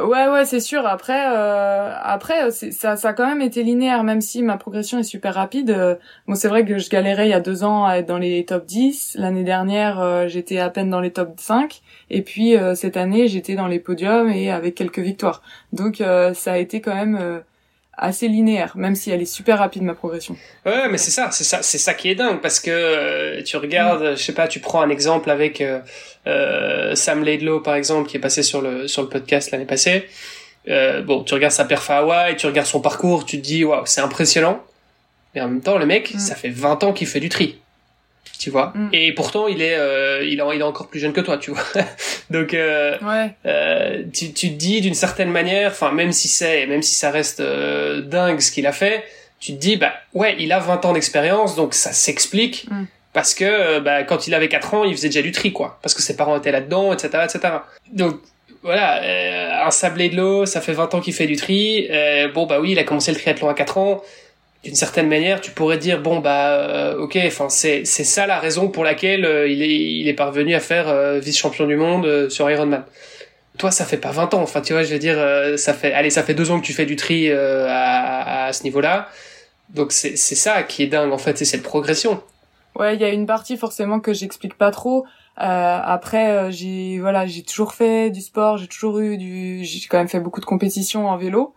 [0.00, 0.86] ouais, ouais, c'est sûr.
[0.86, 5.04] Après, euh, après, ça, ça a quand même été linéaire, même si ma progression est
[5.04, 5.70] super rapide.
[5.70, 5.96] Euh,
[6.26, 8.44] bon, c'est vrai que je galérais il y a deux ans à être dans les
[8.44, 9.16] top 10.
[9.18, 11.80] L'année dernière, euh, j'étais à peine dans les top 5.
[12.10, 15.42] Et puis, euh, cette année, j'étais dans les podiums et avec quelques victoires.
[15.72, 15.96] Donc,
[16.34, 17.42] ça a été quand même
[17.98, 20.36] assez linéaire, même si elle est super rapide ma progression.
[20.64, 23.56] Ouais, mais c'est ça, c'est ça, c'est ça qui est dingue parce que euh, tu
[23.56, 24.16] regardes, mm.
[24.16, 25.80] je sais pas, tu prends un exemple avec euh,
[26.26, 30.08] euh, Sam Laidlow par exemple qui est passé sur le sur le podcast l'année passée.
[30.68, 33.64] Euh, bon, tu regardes sa perf à Hawaii, tu regardes son parcours, tu te dis
[33.64, 34.62] waouh, c'est impressionnant.
[35.34, 36.18] Mais en même temps, le mec, mm.
[36.18, 37.58] ça fait 20 ans qu'il fait du tri
[38.38, 38.72] tu vois.
[38.74, 38.88] Mm.
[38.92, 41.50] Et pourtant, il est, euh, il, est, il est encore plus jeune que toi, tu
[41.50, 41.62] vois.
[42.30, 43.34] Donc, euh, ouais.
[43.46, 47.10] euh, tu, tu te dis d'une certaine manière, enfin, même si c'est, même si ça
[47.10, 49.04] reste euh, dingue ce qu'il a fait,
[49.40, 52.66] tu te dis, bah, ouais, il a 20 ans d'expérience, donc ça s'explique.
[52.70, 52.84] Mm.
[53.12, 55.78] Parce que euh, bah, quand il avait 4 ans, il faisait déjà du tri, quoi.
[55.82, 57.54] Parce que ses parents étaient là-dedans, etc., etc.
[57.92, 58.20] Donc,
[58.62, 61.88] voilà, un sablé de l'eau, ça fait 20 ans qu'il fait du tri.
[62.34, 64.02] bon, bah oui, il a commencé le triathlon à 4 ans
[64.64, 68.40] d'une certaine manière, tu pourrais dire bon bah euh, ok, enfin c'est c'est ça la
[68.40, 71.76] raison pour laquelle euh, il est il est parvenu à faire euh, vice champion du
[71.76, 72.84] monde sur Ironman.
[73.56, 74.42] Toi, ça fait pas 20 ans.
[74.42, 75.18] Enfin, tu vois, je veux dire,
[75.58, 78.62] ça fait allez, ça fait deux ans que tu fais du tri à, à, ce
[78.62, 79.08] niveau-là.
[79.70, 82.22] Donc c'est c'est ça qui est dingue en fait, c'est cette progression.
[82.76, 85.06] Ouais, il y a une partie forcément que j'explique pas trop.
[85.36, 90.08] après, j'ai voilà, j'ai toujours fait du sport, j'ai toujours eu du, j'ai quand même
[90.08, 91.54] fait beaucoup de compétitions en vélo.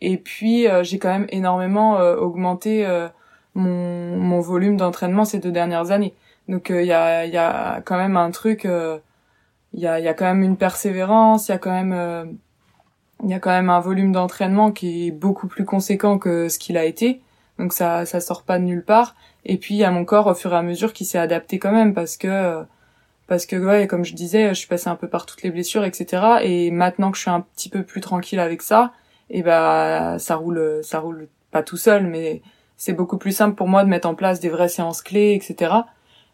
[0.00, 3.08] Et puis euh, j'ai quand même énormément euh, augmenté euh,
[3.54, 6.14] mon, mon volume d'entraînement ces deux dernières années.
[6.48, 10.14] Donc il y a y a quand même un truc il y a y a
[10.14, 12.38] quand même une persévérance, il y a quand même
[13.24, 16.58] il y a quand même un volume d'entraînement qui est beaucoup plus conséquent que ce
[16.58, 17.20] qu'il a été.
[17.58, 20.28] Donc ça ça sort pas de nulle part et puis il y a mon corps
[20.28, 22.64] au fur et à mesure qui s'est adapté quand même parce que
[23.26, 25.84] parce que ouais comme je disais je suis passée un peu par toutes les blessures
[25.84, 28.92] etc et maintenant que je suis un petit peu plus tranquille avec ça
[29.30, 32.42] et ben ça roule ça roule pas tout seul mais
[32.76, 35.74] c'est beaucoup plus simple pour moi de mettre en place des vraies séances clés etc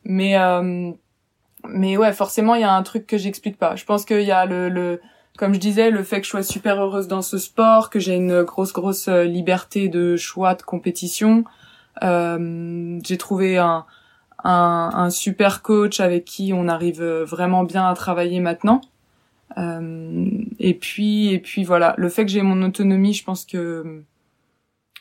[0.04, 0.92] mais euh,
[1.66, 3.76] mais ouais forcément il y a un truc que j'explique pas.
[3.76, 5.00] Je pense qu'il y a le, le
[5.38, 8.14] comme je disais le fait que je sois super heureuse dans ce sport que j'ai
[8.14, 11.44] une grosse grosse liberté de choix de compétition.
[12.02, 13.86] Euh, j'ai trouvé un
[14.46, 18.82] un, un, super coach avec qui on arrive vraiment bien à travailler maintenant.
[19.56, 20.26] Euh,
[20.58, 24.04] et puis et puis voilà, le fait que j'ai mon autonomie, je pense que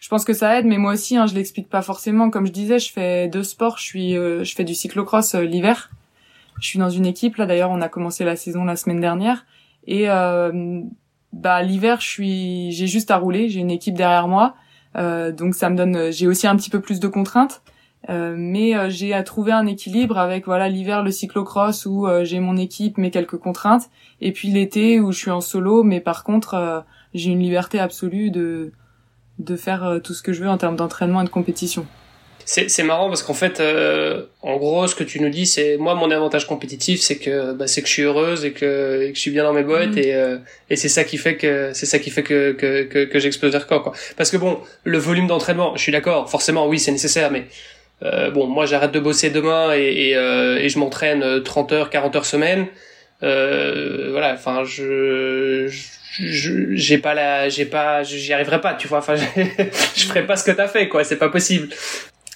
[0.04, 2.30] je pense que ça aide, mais moi aussi, hein, je l'explique pas forcément.
[2.30, 3.78] Comme je disais, je fais deux sports.
[3.78, 5.92] Je suis, euh, je fais du cyclocross euh, l'hiver.
[6.60, 7.46] Je suis dans une équipe là.
[7.46, 9.46] D'ailleurs, on a commencé la saison la semaine dernière.
[9.88, 10.82] Et euh,
[11.32, 13.48] bah l'hiver, je suis, j'ai juste à rouler.
[13.48, 14.56] J'ai une équipe derrière moi,
[14.94, 16.12] donc ça me donne.
[16.12, 17.62] J'ai aussi un petit peu plus de contraintes.
[18.10, 22.26] Euh, mais euh, j'ai à trouver un équilibre avec voilà l'hiver le cyclocross où euh,
[22.26, 23.84] j'ai mon équipe mais quelques contraintes
[24.20, 28.30] et puis l'été où je suis en solo mais par contre j'ai une liberté absolue
[28.30, 28.72] de
[29.40, 31.88] de faire tout ce que je veux en termes d'entraînement et de compétition.
[32.46, 33.64] C'est marrant parce qu'en fait,
[34.42, 37.68] en gros, ce que tu nous dis, c'est moi mon avantage compétitif, c'est que bah,
[37.68, 39.96] c'est que je suis heureuse et que, et que je suis bien dans mes bottes
[39.96, 40.00] mm.
[40.00, 40.38] et,
[40.70, 43.54] et c'est ça qui fait que c'est ça qui fait que que que, que j'explose
[43.54, 43.94] le record quoi.
[44.18, 47.48] Parce que bon, le volume d'entraînement, je suis d'accord, forcément oui c'est nécessaire, mais
[48.02, 51.90] euh, bon, moi j'arrête de bosser demain et, et, euh, et je m'entraîne 30 heures,
[51.90, 52.68] 40 heures semaine.
[53.22, 55.70] Euh, voilà, enfin je
[56.20, 59.00] j'ai pas la j'ai pas j'y arriverai pas tu vois.
[59.00, 59.16] Enfin
[59.96, 61.04] je ferai pas ce que t'as fait quoi.
[61.04, 61.70] C'est pas possible.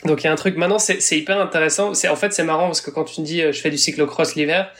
[0.05, 0.55] Donc il y a un truc.
[0.57, 1.93] Maintenant c'est hyper intéressant.
[1.93, 4.35] C'est en fait c'est marrant parce que quand tu me dis je fais du cyclocross
[4.35, 4.71] l'hiver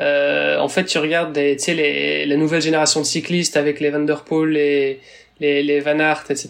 [0.00, 3.78] euh, en fait tu regardes des tu sais les la nouvelle génération de cyclistes avec
[3.78, 5.00] les Van Der Poel les
[5.38, 6.48] les, les Van Aert etc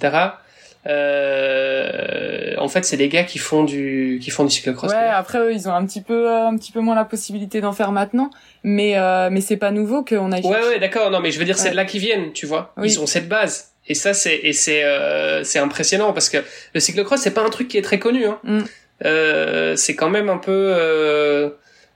[0.87, 4.91] euh, en fait, c'est des gars qui font du qui font du cyclocross.
[4.91, 7.61] Ouais, après eux, ils ont un petit peu euh, un petit peu moins la possibilité
[7.61, 8.31] d'en faire maintenant,
[8.65, 10.41] mais euh, mais c'est pas nouveau qu'on a.
[10.41, 11.11] Ouais, ouais, d'accord.
[11.11, 12.73] Non, mais je veux dire, c'est de là qu'ils viennent, tu vois.
[12.83, 13.69] Ils ont cette base.
[13.89, 16.39] Et ça, c'est et c'est euh, c'est impressionnant parce que
[16.75, 18.27] le cyclocross, c'est pas un truc qui est très connu.
[18.27, 18.39] Hein.
[18.45, 18.61] Mm.
[19.05, 21.51] Euh, c'est quand même un peu euh,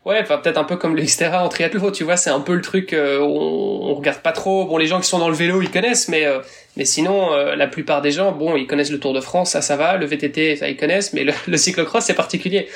[0.06, 2.54] Ouais, enfin peut-être un peu comme le Xterra en triathlon, tu vois, c'est un peu
[2.54, 4.64] le truc euh, on, regarde pas trop.
[4.64, 6.38] Bon, les gens qui sont dans le vélo, ils connaissent, mais euh,
[6.76, 9.62] mais sinon euh, la plupart des gens, bon, ils connaissent le Tour de France, ça
[9.62, 12.68] ça va, le VTT, ça ils connaissent, mais le, le cyclocross c'est particulier.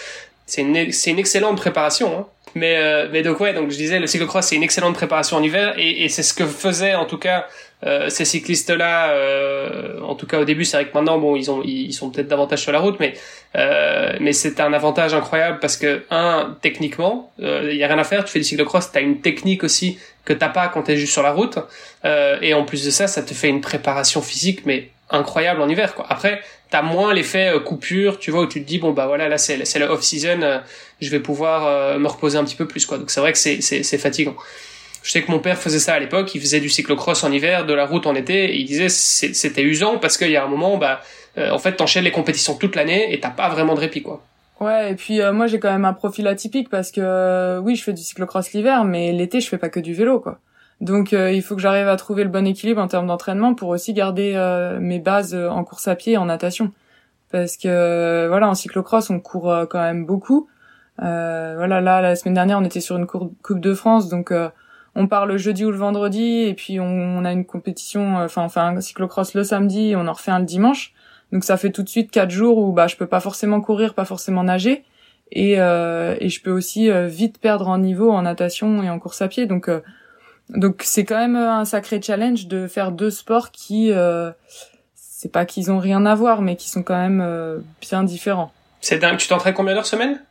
[0.46, 2.18] C'est une c'est une excellente préparation.
[2.18, 2.26] Hein.
[2.56, 5.74] Mais mais donc ouais, donc je disais le cyclocross c'est une excellente préparation en hiver
[5.78, 7.46] et, et c'est ce que faisait en tout cas
[7.84, 11.50] euh, ces cyclistes-là, euh, en tout cas au début, c'est vrai que maintenant, bon, ils
[11.50, 13.14] ont, ils sont peut-être davantage sur la route, mais
[13.56, 17.98] euh, mais c'est un avantage incroyable parce que un, techniquement, il euh, y a rien
[17.98, 18.24] à faire.
[18.24, 21.22] Tu fais du cyclocross, t'as une technique aussi que t'as pas quand t'es juste sur
[21.22, 21.58] la route,
[22.04, 25.68] euh, et en plus de ça, ça te fait une préparation physique, mais incroyable en
[25.68, 25.94] hiver.
[25.94, 26.06] Quoi.
[26.08, 26.40] Après,
[26.70, 29.64] t'as moins l'effet coupure, tu vois, où tu te dis bon bah voilà, là c'est
[29.64, 30.60] c'est la off season,
[31.00, 32.98] je vais pouvoir me reposer un petit peu plus, quoi.
[32.98, 34.36] Donc c'est vrai que c'est c'est fatigant.
[35.02, 37.64] Je sais que mon père faisait ça à l'époque, il faisait du cyclocross en hiver,
[37.64, 40.76] de la route en été, il disait c'était usant parce qu'il y a un moment,
[40.76, 41.00] bah,
[41.38, 44.22] euh, en fait, t'enchaînes les compétitions toute l'année et t'as pas vraiment de répit, quoi.
[44.60, 47.76] Ouais, et puis euh, moi j'ai quand même un profil atypique parce que euh, oui,
[47.76, 50.38] je fais du cyclocross l'hiver, mais l'été je fais pas que du vélo, quoi.
[50.82, 53.92] Donc il faut que j'arrive à trouver le bon équilibre en termes d'entraînement pour aussi
[53.92, 54.32] garder
[54.80, 56.72] mes bases en course à pied et en natation.
[57.30, 60.48] Parce que voilà, en cyclocross on court quand même beaucoup.
[60.96, 64.32] voilà, là la semaine dernière on était sur une coupe de France, donc
[64.94, 68.42] on part le jeudi ou le vendredi et puis on, a une compétition, euh, enfin
[68.42, 70.92] enfin un cyclocross le samedi, et on en refait un le dimanche.
[71.33, 73.94] Donc ça fait tout de suite quatre jours où bah je peux pas forcément courir,
[73.94, 74.85] pas forcément nager
[75.31, 78.98] et euh, et je peux aussi euh, vite perdre en niveau en natation et en
[78.98, 79.46] course à pied.
[79.46, 79.70] Donc
[80.48, 83.92] donc c'est quand même un sacré challenge de faire deux sports qui
[84.94, 88.53] c'est pas qu'ils ont rien à voir mais qui sont quand même bien différents.
[88.81, 89.18] C'est dingue.
[89.18, 90.18] Tu t'entraînes combien d'heures semaine?
[90.18, 90.29] euh,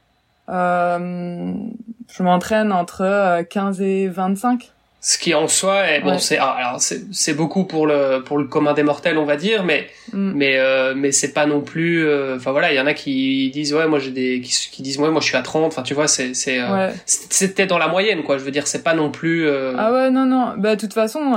[0.49, 6.49] je m'entraîne entre 15 euh, et 25 ce qui en soi est bon c'est ah,
[6.49, 10.31] alors c'est beaucoup pour le pour le commun des mortels on va dire mais mm.
[10.35, 13.49] mais euh, mais c'est pas non plus euh, enfin voilà il y en a qui
[13.49, 15.83] disent ouais moi j'ai des qui, qui, disent ouais moi je suis à 30 enfin
[15.83, 16.59] tu vois c'est c'est
[17.05, 20.25] c'était dans la moyenne quoi je veux dire c'est pas non plus ah ouais non
[20.25, 20.55] non.
[20.57, 21.31] Bah de toute façon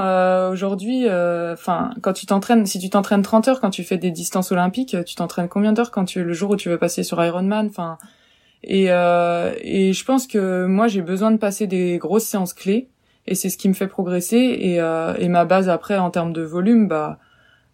[0.51, 4.51] aujourd'hui enfin quand tu t'entraînes si tu t'entraînes 30 heures quand tu fais des distances
[4.51, 7.68] olympiques tu t'entraînes combien d'heures quand tu le jour où tu veux passer sur Ironman
[7.70, 7.96] enfin
[8.64, 12.88] et, euh, et je pense que moi j'ai besoin de passer des grosses séances clés
[13.27, 16.33] et c'est ce qui me fait progresser et, euh, et ma base après en termes
[16.33, 17.18] de volume bah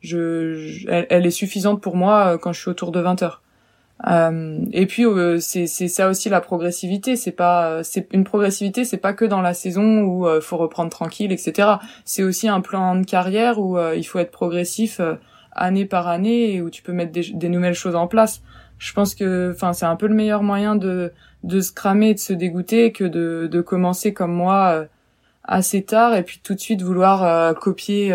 [0.01, 3.43] je, elle, est suffisante pour moi euh, quand je suis autour de 20 heures.
[4.07, 7.17] Euh, et puis euh, c'est ça aussi la progressivité.
[7.17, 8.85] C'est pas c'est une progressivité.
[8.85, 11.69] C'est pas que dans la saison où il faut reprendre tranquille, etc.
[12.05, 15.01] C'est aussi un plan de carrière où il faut être progressif
[15.53, 18.43] année par année et où tu peux mettre des, des nouvelles choses en place.
[18.79, 21.13] Je pense que enfin c'est un peu le meilleur moyen de
[21.45, 24.87] de se cramer, de se dégoûter que de de commencer comme moi
[25.45, 28.13] assez tard et puis tout de suite vouloir copier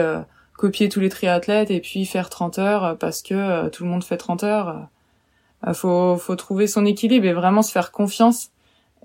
[0.63, 3.89] copier tous les triathlètes et puis faire 30 heures euh, parce que euh, tout le
[3.89, 4.88] monde fait 30 heures.
[5.67, 8.49] Euh, faut, faut trouver son équilibre et vraiment se faire confiance.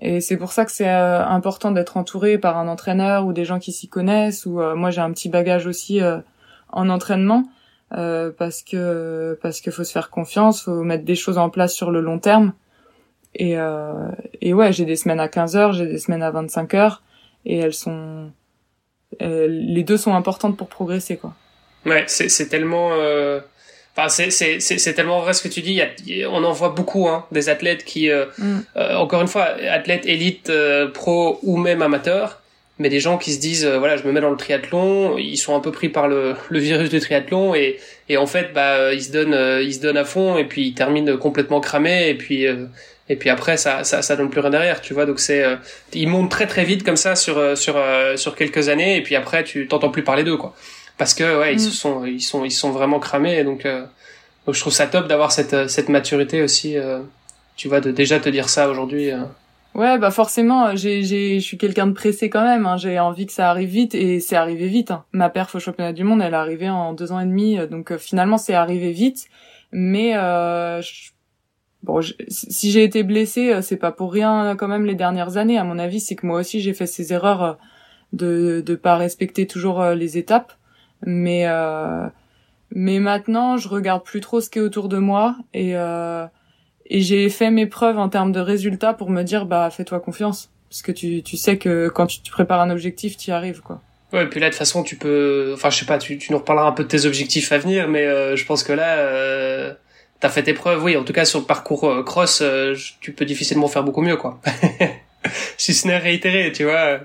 [0.01, 3.59] Et c'est pour ça que c'est important d'être entouré par un entraîneur ou des gens
[3.59, 4.45] qui s'y connaissent.
[4.45, 5.99] Ou moi j'ai un petit bagage aussi
[6.71, 7.43] en entraînement
[7.91, 11.91] parce que parce que faut se faire confiance, faut mettre des choses en place sur
[11.91, 12.53] le long terme.
[13.35, 13.55] Et
[14.41, 17.03] et ouais, j'ai des semaines à 15 heures, j'ai des semaines à 25 heures
[17.45, 18.31] et elles sont
[19.19, 21.33] les deux sont importantes pour progresser quoi.
[21.85, 22.91] Ouais, c'est tellement.
[22.93, 23.39] Euh...
[23.95, 25.81] Enfin, c'est tellement vrai ce que tu dis.
[26.05, 28.59] Il y a, on en voit beaucoup, hein, des athlètes qui, euh, mm.
[28.77, 32.38] euh, encore une fois, athlètes élite, euh, pro ou même amateurs,
[32.79, 35.55] mais des gens qui se disent, voilà, je me mets dans le triathlon, ils sont
[35.55, 39.03] un peu pris par le, le virus du triathlon et, et en fait, bah, ils
[39.03, 42.45] se donnent, ils se donnent à fond et puis ils terminent complètement cramés et puis
[43.11, 45.43] et puis après ça ça ça donne plus rien derrière tu vois donc c'est
[45.93, 47.83] ils montent très très vite comme ça sur sur
[48.17, 50.53] sur quelques années et puis après tu t'entends plus parler d'eux quoi
[50.99, 51.71] parce que ouais, ils mm.
[51.71, 53.85] sont ils sont ils sont vraiment cramés et donc euh,
[54.45, 56.99] donc je trouve ça top d'avoir cette euh, cette maturité aussi euh,
[57.55, 59.11] tu vois de déjà te dire ça aujourd'hui.
[59.75, 62.65] Ouais, bah forcément, j'ai j'ai je suis quelqu'un de pressé quand même.
[62.65, 62.77] Hein.
[62.77, 64.91] J'ai envie que ça arrive vite et c'est arrivé vite.
[64.91, 65.05] Hein.
[65.11, 67.95] Ma perf au championnat du monde, elle est arrivée en deux ans et demi, donc
[67.97, 69.27] finalement c'est arrivé vite.
[69.71, 70.13] Mais
[71.83, 75.57] bon, si j'ai été blessée, c'est pas pour rien quand même les dernières années.
[75.57, 77.57] À mon avis, c'est que moi aussi j'ai fait ces erreurs
[78.11, 80.53] de de pas respecter toujours les étapes
[81.05, 82.07] mais euh,
[82.71, 86.25] mais maintenant je regarde plus trop ce qui est autour de moi et euh,
[86.89, 90.49] et j'ai fait mes preuves en termes de résultats pour me dire bah fais-toi confiance
[90.69, 93.81] parce que tu tu sais que quand tu, prépares un objectif tu y arrives quoi.
[94.11, 96.31] Ouais, et puis là, de toute façon, tu peux, enfin, je sais pas, tu, tu
[96.31, 98.97] nous reparleras un peu de tes objectifs à venir, mais euh, je pense que là,
[98.97, 99.71] euh,
[100.19, 103.11] t'as fait tes preuves, oui, en tout cas, sur le parcours euh, cross, euh, tu
[103.11, 104.41] peux difficilement faire beaucoup mieux, quoi.
[105.57, 107.01] si ce n'est réitéré, tu vois.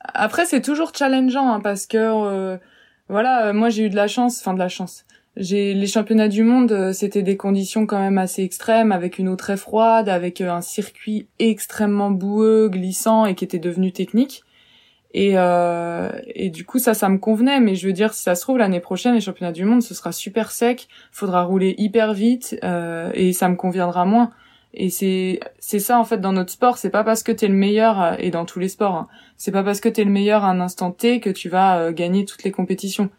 [0.00, 2.58] Après, c'est toujours challengeant, hein, parce que
[3.10, 5.04] voilà, euh, moi j'ai eu de la chance, enfin de la chance.
[5.40, 9.28] J'ai les championnats du monde, euh, c'était des conditions quand même assez extrêmes, avec une
[9.28, 14.44] eau très froide, avec euh, un circuit extrêmement boueux, glissant et qui était devenu technique.
[15.12, 15.34] Et,
[16.36, 17.58] et du coup ça, ça me convenait.
[17.58, 19.92] Mais je veux dire, si ça se trouve l'année prochaine, les championnats du monde, ce
[19.92, 22.56] sera super sec, faudra rouler hyper vite
[23.14, 24.30] et ça me conviendra moins.
[24.72, 27.54] Et c'est c'est ça en fait dans notre sport, c'est pas parce que t'es le
[27.54, 30.44] meilleur euh, et dans tous les sports, hein, c'est pas parce que t'es le meilleur
[30.44, 33.10] à un instant T que tu vas euh, gagner toutes les compétitions.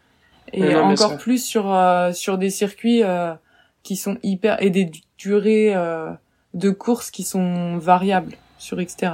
[0.52, 3.02] Et encore plus sur euh, sur des circuits
[3.82, 5.74] qui sont hyper et des durées
[6.54, 9.12] de course qui sont variables sur etc.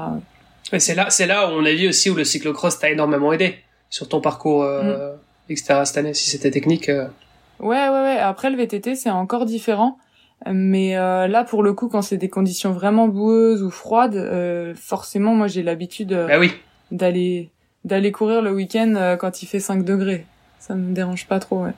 [0.73, 3.33] Et c'est là c'est là où on a vu aussi où le cyclocross t'a énormément
[3.33, 3.57] aidé
[3.91, 5.19] sur ton parcours mm.
[5.49, 6.89] etc cette année si c'était technique.
[6.89, 8.19] Ouais ouais ouais.
[8.19, 9.99] Après le VTT c'est encore différent
[10.47, 14.75] mais euh, là, pour le coup, quand c'est des conditions vraiment boueuses ou froides, euh,
[14.77, 16.53] forcément, moi, j'ai l'habitude euh, bah oui.
[16.91, 17.51] d'aller
[17.85, 20.27] d'aller courir le week-end quand il fait 5 degrés.
[20.69, 21.73] Ça me dérange pas trop, ouais.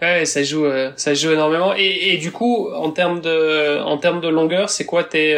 [0.00, 1.74] Ouais, ça joue, ça joue énormément.
[1.76, 5.36] Et, et du coup, en termes de, en termes de longueur, c'est quoi tes,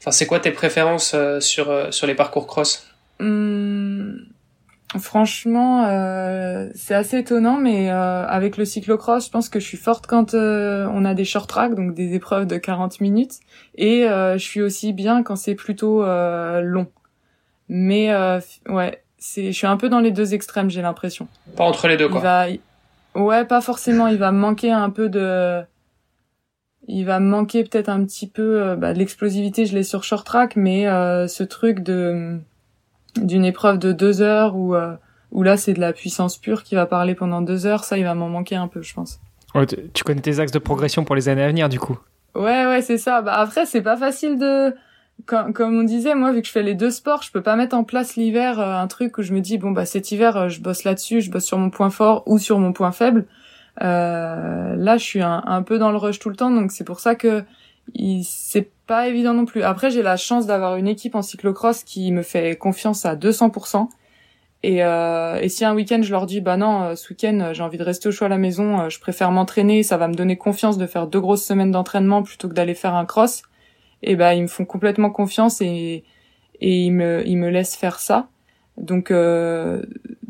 [0.00, 2.86] enfin, c'est quoi tes préférences sur sur les parcours cross?
[3.20, 4.18] Hum,
[4.98, 9.76] Franchement, euh, c'est assez étonnant, mais euh, avec le cyclocross, je pense que je suis
[9.76, 13.40] forte quand euh, on a des short tracks, donc des épreuves de 40 minutes,
[13.76, 16.86] et je suis aussi bien quand c'est plutôt long.
[17.68, 18.14] Mais
[18.68, 21.28] ouais, c'est, je suis un peu dans les deux extrêmes, j'ai l'impression.
[21.56, 22.20] Pas entre les deux, quoi.
[22.20, 22.46] va...
[23.14, 24.06] Ouais, pas forcément.
[24.08, 25.62] Il va me manquer un peu de,
[26.88, 29.66] il va me manquer peut-être un petit peu bah, de l'explosivité.
[29.66, 30.84] Je l'ai sur short track, mais
[31.28, 32.40] ce truc de
[33.20, 34.94] d'une épreuve de deux heures où, euh,
[35.30, 38.04] où là c'est de la puissance pure qui va parler pendant deux heures, ça il
[38.04, 39.20] va m'en manquer un peu, je pense.
[39.92, 41.98] tu connais tes axes de progression pour les années à venir du coup
[42.34, 43.22] Ouais, ouais, c'est ça.
[43.22, 44.74] Bah après, c'est pas facile de,
[45.26, 47.74] comme, on disait, moi, vu que je fais les deux sports, je peux pas mettre
[47.76, 50.48] en place l'hiver euh, un truc où je me dis bon bah cet hiver euh,
[50.48, 53.26] je bosse là-dessus, je bosse sur mon point fort ou sur mon point faible.
[53.82, 57.00] Euh, là, je suis un, peu dans le rush tout le temps, donc c'est pour
[57.00, 57.44] ça que
[58.22, 59.62] c'est pas évident non plus.
[59.62, 63.88] Après, j'ai la chance d'avoir une équipe en cyclocross qui me fait confiance à 200%.
[64.62, 67.76] Et, euh, et si un week-end je leur dis bah non, ce week-end j'ai envie
[67.76, 70.78] de rester au choix à la maison, je préfère m'entraîner, ça va me donner confiance
[70.78, 73.42] de faire deux grosses semaines d'entraînement plutôt que d'aller faire un cross.
[74.02, 76.04] Et bah ils me font complètement confiance et
[76.60, 78.28] et ils me ils me laissent faire ça.
[78.76, 79.82] Donc euh,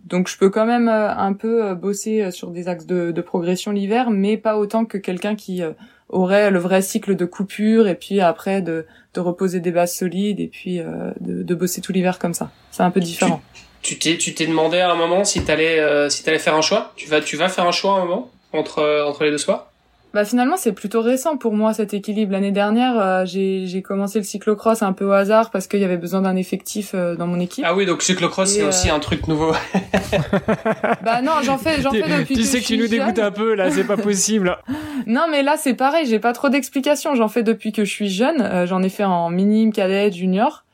[0.04, 4.10] donc je peux quand même un peu bosser sur des axes de, de progression l'hiver,
[4.10, 5.62] mais pas autant que quelqu'un qui
[6.08, 10.40] aurait le vrai cycle de coupure et puis après de, de reposer des bases solides
[10.40, 12.50] et puis euh, de, de, bosser tout l'hiver comme ça.
[12.70, 13.42] C'est un peu différent.
[13.82, 16.62] Tu t'es tu t'es demandé à un moment si t'allais euh, si t'allais faire un
[16.62, 16.92] choix?
[16.96, 19.38] Tu vas tu vas faire un choix à un moment entre euh, entre les deux
[19.38, 19.70] sports.
[20.14, 22.30] Bah finalement c'est plutôt récent pour moi cet équilibre.
[22.30, 25.84] L'année dernière euh, j'ai j'ai commencé le cyclocross un peu au hasard parce qu'il y
[25.84, 27.64] avait besoin d'un effectif euh, dans mon équipe.
[27.66, 29.52] Ah oui donc cyclocross c'est aussi un truc nouveau.
[31.02, 32.36] bah non j'en fais j'en fais depuis.
[32.36, 34.56] Tu sais que, tu nous dégoûtes un peu là c'est pas possible.
[35.08, 38.08] non mais là c'est pareil j'ai pas trop d'explications j'en fais depuis que je suis
[38.08, 40.64] jeune j'en ai fait en minime cadet junior.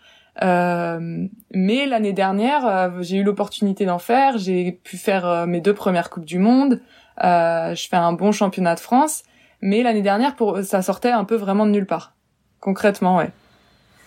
[0.43, 4.37] Euh, mais l'année dernière, j'ai eu l'opportunité d'en faire.
[4.39, 6.81] J'ai pu faire mes deux premières coupes du monde.
[7.23, 9.25] Euh, je fais un bon championnat de France.
[9.63, 12.15] Mais l'année dernière, pour ça sortait un peu vraiment de nulle part.
[12.61, 13.31] Concrètement, ouais.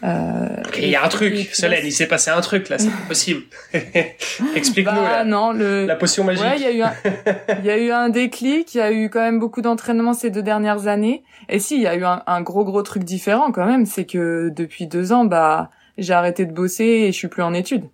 [0.03, 0.47] Euh,
[0.77, 3.43] il y a un truc, Solène, il s'est passé un truc là, c'est possible.
[4.55, 5.85] Explique-nous bah, non, le...
[5.85, 6.43] la potion magique.
[6.43, 6.93] Ouais, il y a eu un,
[7.59, 10.29] il y a eu un déclic, il y a eu quand même beaucoup d'entraînement ces
[10.29, 11.23] deux dernières années.
[11.47, 14.05] Et si, il y a eu un, un, gros gros truc différent quand même, c'est
[14.05, 17.85] que depuis deux ans, bah, j'ai arrêté de bosser et je suis plus en études.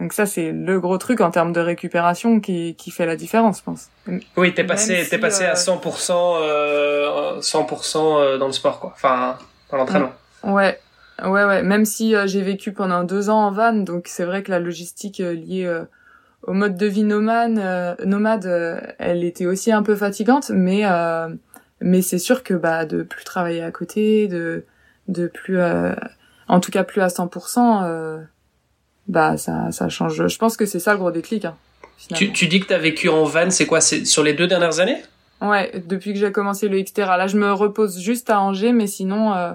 [0.00, 3.58] Donc ça, c'est le gros truc en termes de récupération qui, qui fait la différence,
[3.58, 3.88] je pense.
[4.36, 8.90] Oui, t'es passé, t'es passé à 100%, euh, 100% euh, dans le sport, quoi.
[8.94, 9.38] Enfin,
[9.70, 10.12] dans l'entraînement.
[10.42, 10.80] Ouais,
[11.22, 11.62] ouais, ouais.
[11.62, 14.58] Même si euh, j'ai vécu pendant deux ans en van, donc c'est vrai que la
[14.58, 15.82] logistique euh, liée
[16.42, 20.82] au mode de vie nomade, nomade, elle était aussi un peu fatigante, mais
[21.80, 24.66] mais c'est sûr que bah de plus travailler à côté, de
[25.08, 25.58] de plus,
[26.48, 28.26] en tout cas plus à 100%
[29.08, 30.26] bah ça ça change.
[30.26, 31.44] Je pense que c'est ça le gros déclic.
[31.44, 31.56] Hein,
[32.14, 34.80] tu, tu dis que t'as vécu en van, c'est quoi C'est sur les deux dernières
[34.80, 35.02] années?
[35.40, 37.16] Ouais, depuis que j'ai commencé le Xterra.
[37.16, 39.52] Là, je me repose juste à Angers, mais sinon, euh,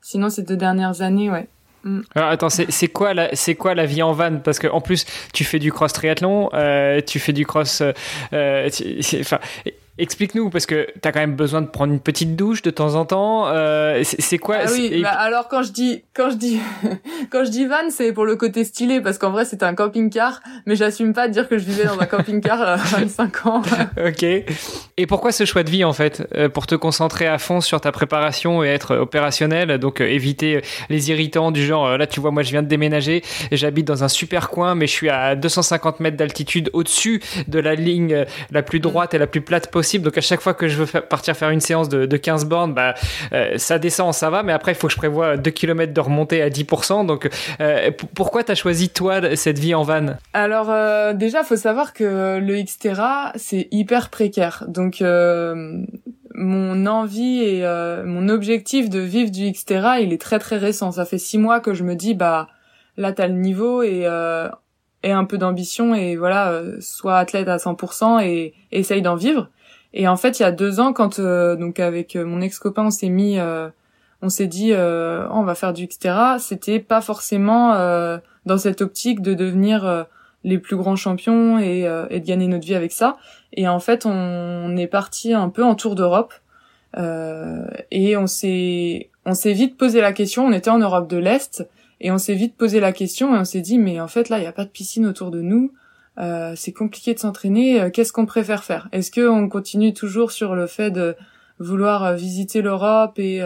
[0.00, 1.48] sinon ces deux dernières années, ouais.
[1.84, 2.00] Mm.
[2.14, 4.38] Alors attends, c'est quoi la c'est quoi la vie en van?
[4.38, 7.80] Parce que en plus, tu fais du cross triathlon, euh, tu fais du cross.
[7.80, 7.92] Euh,
[8.32, 8.68] euh
[9.20, 9.40] enfin,
[10.02, 12.96] Explique-nous, parce que tu as quand même besoin de prendre une petite douche de temps
[12.96, 13.46] en temps.
[13.46, 16.58] Euh, c'est quoi ah oui, bah alors quand je dis quand je dis
[17.30, 20.42] quand je dis van, c'est pour le côté stylé, parce qu'en vrai c'est un camping-car,
[20.66, 23.62] mais j'assume pas de dire que je vivais dans un camping-car à 25 ans.
[24.04, 24.24] ok.
[24.24, 27.80] Et pourquoi ce choix de vie en fait euh, Pour te concentrer à fond sur
[27.80, 32.32] ta préparation et être opérationnel, donc euh, éviter les irritants du genre là tu vois
[32.32, 33.22] moi je viens de déménager,
[33.52, 37.76] j'habite dans un super coin, mais je suis à 250 mètres d'altitude au-dessus de la
[37.76, 40.82] ligne la plus droite et la plus plate possible donc à chaque fois que je
[40.82, 42.94] veux partir faire une séance de, 15 bornes, bah,
[43.32, 46.00] euh, ça descend, ça va, mais après il faut que je prévoie 2 km de
[46.00, 47.06] remontée à 10%.
[47.06, 47.28] Donc
[47.60, 50.16] euh, pourquoi tu as choisi toi cette vie en van?
[50.32, 54.64] Alors euh, déjà, faut savoir que le Xterra, c'est hyper précaire.
[54.68, 55.02] Donc
[56.34, 57.66] mon envie et
[58.04, 60.92] mon objectif de vivre du Xterra, il est très très récent.
[60.92, 62.48] Ça fait six mois que je me dis, bah
[62.96, 64.06] là t'as le niveau et
[65.04, 69.48] et un peu d'ambition et voilà, sois athlète à 100% et essaye d'en vivre.
[69.94, 72.58] Et en fait, il y a deux ans, quand euh, donc avec euh, mon ex
[72.58, 73.68] copain, on s'est mis, euh,
[74.22, 76.14] on s'est dit, oh, on va faire du etc.
[76.38, 77.74] C'était pas forcément
[78.46, 80.06] dans cette optique de devenir
[80.44, 81.80] les plus grands champions et,
[82.10, 83.16] et, de gagner notre vie avec ça.
[83.52, 86.34] Et en fait, on, est parti un peu en tour d'Europe
[86.96, 90.46] et on s'est, on s'est vite posé la question.
[90.46, 91.68] On était en Europe de l'Est
[92.00, 94.38] et on s'est vite posé la question et on s'est dit, mais en fait là,
[94.38, 95.72] il y a pas de piscine autour de nous.
[96.18, 97.80] Euh, c'est compliqué de s'entraîner.
[97.80, 98.88] Euh, qu'est-ce qu'on préfère faire?
[98.92, 101.16] Est-ce qu'on continue toujours sur le fait de
[101.58, 103.40] vouloir euh, visiter l'Europe et,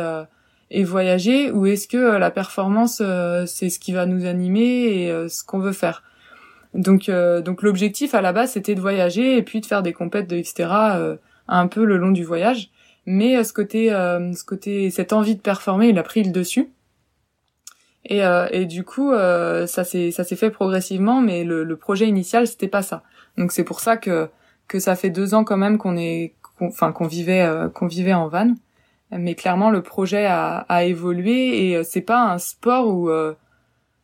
[0.70, 3.02] et voyager, ou est-ce que la performance
[3.46, 6.02] c'est ce qui va nous animer et ce qu'on veut faire?
[6.74, 10.28] Donc, donc l'objectif à la base c'était de voyager et puis de faire des compètes
[10.28, 10.68] de etc.
[11.48, 12.70] un peu le long du voyage.
[13.06, 16.68] Mais ce côté, ce côté, cette envie de performer, il a pris le dessus.
[18.08, 21.76] Et, euh, et du coup, euh, ça s'est ça s'est fait progressivement, mais le, le
[21.76, 23.02] projet initial c'était pas ça.
[23.36, 24.28] Donc c'est pour ça que
[24.68, 28.14] que ça fait deux ans quand même qu'on est, enfin qu'on vivait euh, qu'on vivait
[28.14, 28.54] en van.
[29.10, 33.34] Mais clairement le projet a, a évolué et euh, c'est pas un sport où, euh,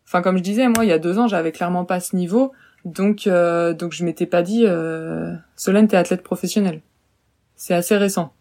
[0.04, 2.52] enfin comme je disais moi il y a deux ans j'avais clairement pas ce niveau,
[2.84, 4.64] donc donc je m'étais pas dit
[5.56, 6.80] Solène t'es athlète professionnel.
[7.54, 8.32] C'est assez récent.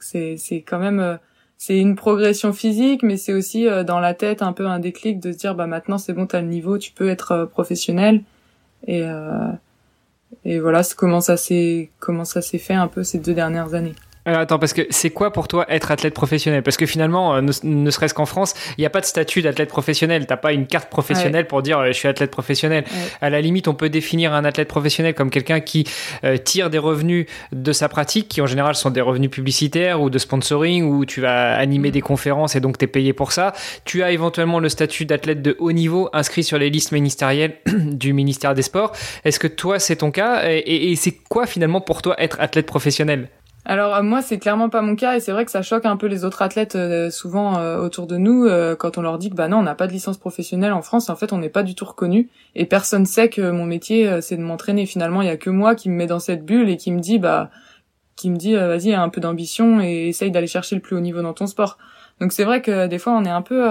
[0.00, 1.18] C'est c'est quand même
[1.64, 5.20] c'est une progression physique, mais c'est aussi euh, dans la tête un peu un déclic
[5.20, 8.24] de se dire bah maintenant c'est bon, t'as le niveau, tu peux être euh, professionnel.
[8.88, 9.52] Et euh,
[10.44, 13.94] et voilà, comment ça s'est comment ça s'est fait un peu ces deux dernières années.
[14.24, 16.62] Alors attends, parce que c'est quoi pour toi être athlète professionnel?
[16.62, 19.68] Parce que finalement, euh, ne, serait-ce qu'en France, il n'y a pas de statut d'athlète
[19.68, 20.26] professionnel.
[20.26, 22.84] T'as pas une carte professionnelle pour dire euh, je suis athlète professionnel.
[23.20, 25.88] À la limite, on peut définir un athlète professionnel comme quelqu'un qui
[26.22, 30.08] euh, tire des revenus de sa pratique, qui en général sont des revenus publicitaires ou
[30.08, 31.92] de sponsoring, où tu vas animer mm.
[31.92, 33.52] des conférences et donc tu es payé pour ça.
[33.84, 38.12] Tu as éventuellement le statut d'athlète de haut niveau inscrit sur les listes ministérielles du
[38.12, 38.92] ministère des Sports.
[39.24, 40.42] Est-ce que toi c'est ton cas?
[40.46, 43.28] Et c'est quoi finalement pour toi être athlète professionnel?
[43.64, 45.96] Alors euh, moi c'est clairement pas mon cas et c'est vrai que ça choque un
[45.96, 48.48] peu les autres athlètes euh, souvent euh, autour de nous
[48.78, 51.10] quand on leur dit que bah non on n'a pas de licence professionnelle en France
[51.10, 54.36] en fait on n'est pas du tout reconnu et personne sait que mon métier c'est
[54.36, 54.86] de m'entraîner.
[54.86, 57.00] Finalement il y a que moi qui me met dans cette bulle et qui me
[57.00, 57.50] dit bah
[58.16, 61.22] qui me dit vas-y un peu d'ambition et essaye d'aller chercher le plus haut niveau
[61.22, 61.78] dans ton sport.
[62.20, 63.64] Donc c'est vrai que des fois on est un peu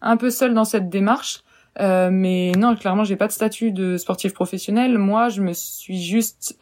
[0.00, 1.42] un peu seul dans cette démarche
[1.78, 4.96] mais non clairement j'ai pas de statut de sportif professionnel.
[4.96, 6.58] Moi je me suis juste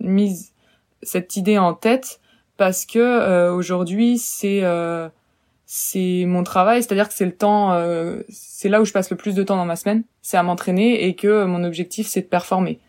[0.00, 0.53] mise
[1.04, 2.20] cette idée en tête
[2.56, 5.08] parce que euh, aujourd'hui c'est euh,
[5.66, 9.16] c'est mon travail, c'est-à-dire que c'est le temps, euh, c'est là où je passe le
[9.16, 12.26] plus de temps dans ma semaine, c'est à m'entraîner et que mon objectif c'est de
[12.26, 12.80] performer.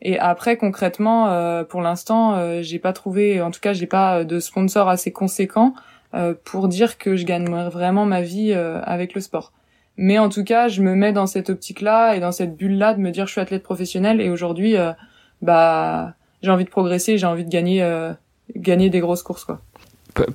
[0.00, 4.88] Et après concrètement, pour l'instant, j'ai pas trouvé, en tout cas, j'ai pas de sponsor
[4.88, 5.74] assez conséquent
[6.44, 9.52] pour dire que je gagne vraiment ma vie avec le sport.
[9.98, 13.00] Mais en tout cas, je me mets dans cette optique-là et dans cette bulle-là de
[13.00, 14.74] me dire je suis athlète professionnel et aujourd'hui,
[15.42, 18.12] bah j'ai envie de progresser, j'ai envie de gagner euh,
[18.56, 19.60] gagner des grosses courses quoi.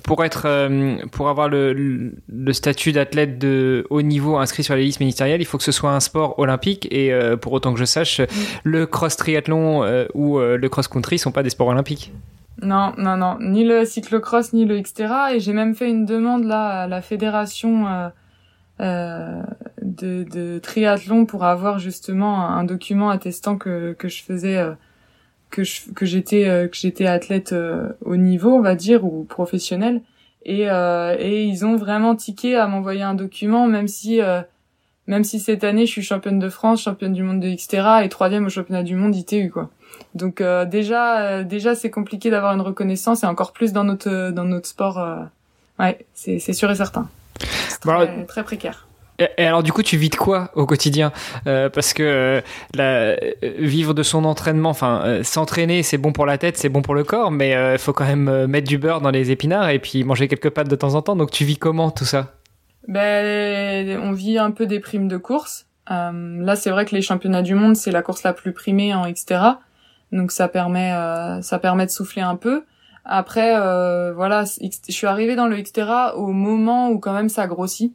[0.04, 4.80] Pour être euh, pour avoir le, le statut d'athlète de haut niveau inscrit sur la
[4.80, 7.78] liste ministérielle, il faut que ce soit un sport olympique et euh, pour autant que
[7.78, 8.26] je sache, mm.
[8.64, 12.12] le cross triathlon ou le cross country sont pas des sports olympiques.
[12.62, 16.44] Non, non, non, ni le cyclocross ni le Xterra et j'ai même fait une demande
[16.44, 17.84] là à la fédération
[18.80, 19.44] de,
[19.82, 24.58] de triathlon pour avoir justement un, document attestant que que je faisais
[25.56, 30.02] que que j'étais euh, que j'étais athlète euh, au niveau on va dire ou professionnel.
[30.44, 34.20] Et euh, et ils ont vraiment tiqué à m'envoyer un document même si
[35.08, 38.08] même si cette année je suis championne de France championne du monde de Xterra et
[38.08, 39.70] troisième au championnat du monde ITU quoi.
[40.14, 40.40] Donc
[40.70, 45.04] déjà déjà c'est compliqué d'avoir une reconnaissance et encore plus dans notre dans notre sport
[45.80, 47.08] ouais c'est c'est sûr et certain.
[47.80, 48.85] Très, très précaire
[49.18, 51.12] et alors du coup, tu vis de quoi au quotidien
[51.46, 52.40] euh, Parce que euh,
[52.74, 56.82] la, vivre de son entraînement, enfin euh, s'entraîner, c'est bon pour la tête, c'est bon
[56.82, 59.78] pour le corps, mais il faut quand même mettre du beurre dans les épinards et
[59.78, 61.16] puis manger quelques pâtes de temps en temps.
[61.16, 62.34] Donc tu vis comment tout ça?
[62.88, 65.66] Ben, on vit un peu des primes de course.
[65.88, 69.10] là, c'est vrai que les championnats du monde, c'est la course la plus primée en
[69.10, 69.60] Xterra,
[70.12, 70.92] donc ça permet,
[71.42, 72.64] ça permet de souffler un peu.
[73.04, 73.54] Après,
[74.12, 77.94] voilà, je suis arrivée dans le Xterra au moment où quand même ça grossit.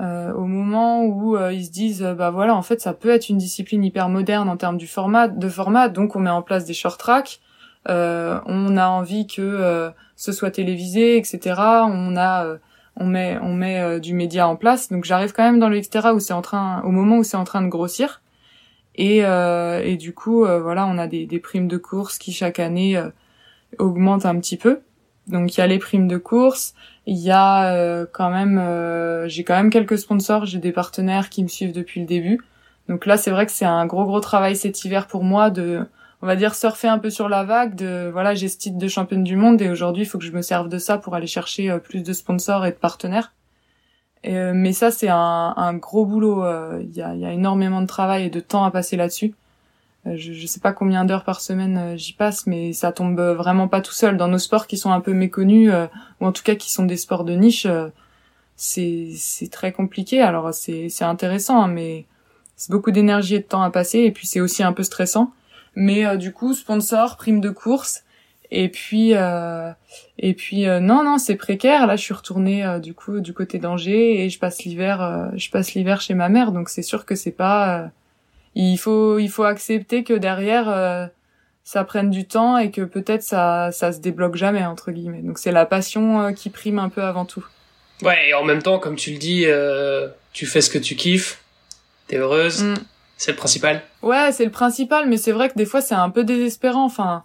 [0.00, 3.08] Euh, au moment où euh, ils se disent euh, bah voilà en fait ça peut
[3.08, 5.88] être une discipline hyper moderne en termes du format de format.
[5.88, 7.40] Donc on met en place des short tracks.
[7.86, 12.58] On a envie que ce soit télévisé etc on a
[12.96, 14.90] on met on met du média en place.
[14.90, 17.38] Donc j'arrive quand même dans le etc où c'est en train au moment où c'est
[17.38, 18.20] en train de grossir.
[18.94, 23.02] Et et du coup voilà on a des, des primes de course qui chaque année
[23.78, 24.80] augmentent un petit peu.
[25.28, 26.74] Donc il y a les primes de course,
[27.10, 31.30] il y a euh, quand même, euh, j'ai quand même quelques sponsors, j'ai des partenaires
[31.30, 32.38] qui me suivent depuis le début.
[32.86, 35.86] Donc là c'est vrai que c'est un gros gros travail cet hiver pour moi de,
[36.20, 37.74] on va dire surfer un peu sur la vague.
[37.74, 40.32] De voilà j'ai ce titre de championne du monde et aujourd'hui il faut que je
[40.32, 43.32] me serve de ça pour aller chercher euh, plus de sponsors et de partenaires.
[44.24, 46.44] mais ça c'est un, un, gros boulot.
[46.80, 49.34] Il y a, y a énormément de travail et de temps à passer là-dessus.
[50.08, 53.20] Euh, je, je sais pas combien d'heures par semaine euh, j'y passe, mais ça tombe
[53.20, 54.16] vraiment pas tout seul.
[54.16, 55.86] Dans nos sports qui sont un peu méconnus, euh,
[56.20, 57.66] ou en tout cas qui sont des sports de niche,
[58.56, 60.20] c'est c'est très compliqué.
[60.20, 62.06] Alors c'est c'est intéressant, hein, mais
[62.56, 65.32] c'est beaucoup d'énergie et de temps à passer, et puis c'est aussi un peu stressant.
[65.74, 68.02] Mais du coup, sponsor, prime de course,
[68.50, 69.12] et puis
[70.18, 71.86] et puis non non c'est précaire.
[71.86, 75.74] Là, je suis retournée du coup du côté d'Angers et je passe l'hiver je passe
[75.74, 77.90] l'hiver chez ma mère, donc c'est sûr que c'est pas
[78.58, 81.06] il faut il faut accepter que derrière euh,
[81.64, 85.22] ça prenne du temps et que peut-être ça ça se débloque jamais entre guillemets.
[85.22, 87.46] Donc c'est la passion euh, qui prime un peu avant tout.
[88.02, 90.96] Ouais, et en même temps comme tu le dis euh, tu fais ce que tu
[90.96, 91.40] kiffes.
[92.08, 92.64] T'es heureuse.
[92.64, 92.74] Mm.
[93.16, 93.82] C'est le principal.
[94.02, 97.24] Ouais, c'est le principal mais c'est vrai que des fois c'est un peu désespérant enfin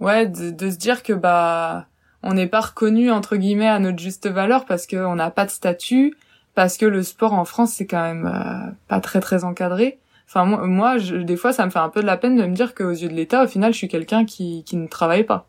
[0.00, 1.86] ouais de, de se dire que bah
[2.24, 5.50] on n'est pas reconnu entre guillemets à notre juste valeur parce qu'on n'a pas de
[5.50, 6.16] statut
[6.56, 9.98] parce que le sport en France c'est quand même pas très très encadré
[10.28, 12.44] Enfin, moi, moi je, des fois, ça me fait un peu de la peine de
[12.44, 15.24] me dire qu'aux yeux de l'État, au final, je suis quelqu'un qui, qui ne travaille
[15.24, 15.48] pas,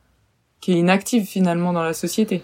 [0.61, 2.41] qui est inactive finalement dans la société.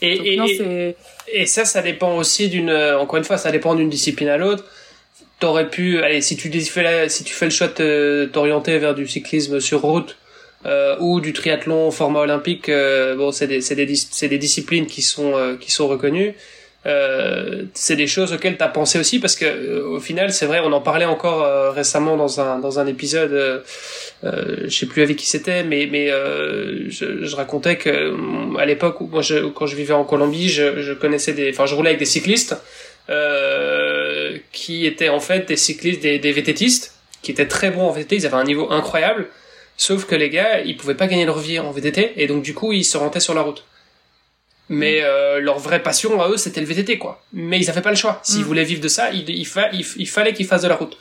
[0.00, 0.96] Et, et,
[1.32, 2.70] et, ça, ça dépend aussi d'une.
[2.70, 4.64] Euh, encore une fois, ça dépend d'une discipline à l'autre.
[5.40, 9.06] T'aurais pu, allez, si tu fais si tu fais le choix de t'orienter vers du
[9.06, 10.16] cyclisme sur route
[10.66, 14.86] euh, ou du triathlon format olympique, euh, bon, c'est des, c'est des, c'est des disciplines
[14.86, 16.34] qui sont euh, qui sont reconnues.
[16.88, 20.46] Euh, c'est des choses auxquelles tu as pensé aussi parce que euh, au final c'est
[20.46, 23.32] vrai on en parlait encore euh, récemment dans un dans un épisode
[24.24, 29.02] euh, je sais plus avec qui c'était mais mais je, je, racontais que à l'époque
[29.02, 31.90] où moi je, quand je vivais en Colombie je, je connaissais des enfin je roulais
[31.90, 32.56] avec des cyclistes
[34.52, 38.16] qui étaient en fait des cyclistes des, des VTTistes qui étaient très bons en VTT
[38.16, 39.26] ils avaient un niveau incroyable
[39.80, 42.52] Sauf que les gars, ils pouvaient pas gagner leur vie en VTT, et donc du
[42.52, 43.62] coup, ils se rentaient sur la route.
[44.70, 47.22] Mais euh, leur vraie passion à eux, c'était le VTT, quoi.
[47.32, 48.20] Mais ils avaient pas le choix.
[48.22, 48.44] S'ils Mm.
[48.44, 50.96] voulaient vivre de ça, il, il, fa- il, il fallait qu'ils fassent de la route.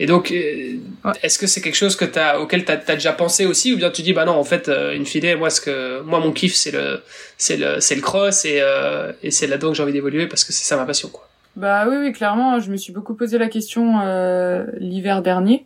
[0.00, 1.12] Et donc, euh, Ouais.
[1.22, 3.90] est-ce que c'est quelque chose que t'as, auquel t'as as déjà pensé aussi, ou bien
[3.90, 6.54] tu dis bah non, en fait, euh, une fidée, moi, ce que, moi, mon kiff,
[6.54, 7.02] c'est le,
[7.36, 10.44] c'est le, c'est le cross, et, euh, et c'est là-dedans que j'ai envie d'évoluer parce
[10.44, 11.28] que c'est ça ma passion, quoi.
[11.56, 15.64] Bah oui, oui, clairement, je me suis beaucoup posé la question euh, l'hiver dernier,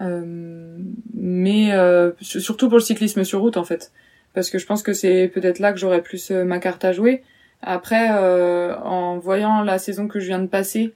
[0.00, 0.78] Euh,
[1.14, 3.92] mais euh, su- surtout pour le cyclisme sur route en fait,
[4.34, 6.92] parce que je pense que c'est peut-être là que j'aurais plus euh, ma carte à
[6.92, 7.22] jouer.
[7.62, 10.94] Après, euh, en voyant la saison que je viens de passer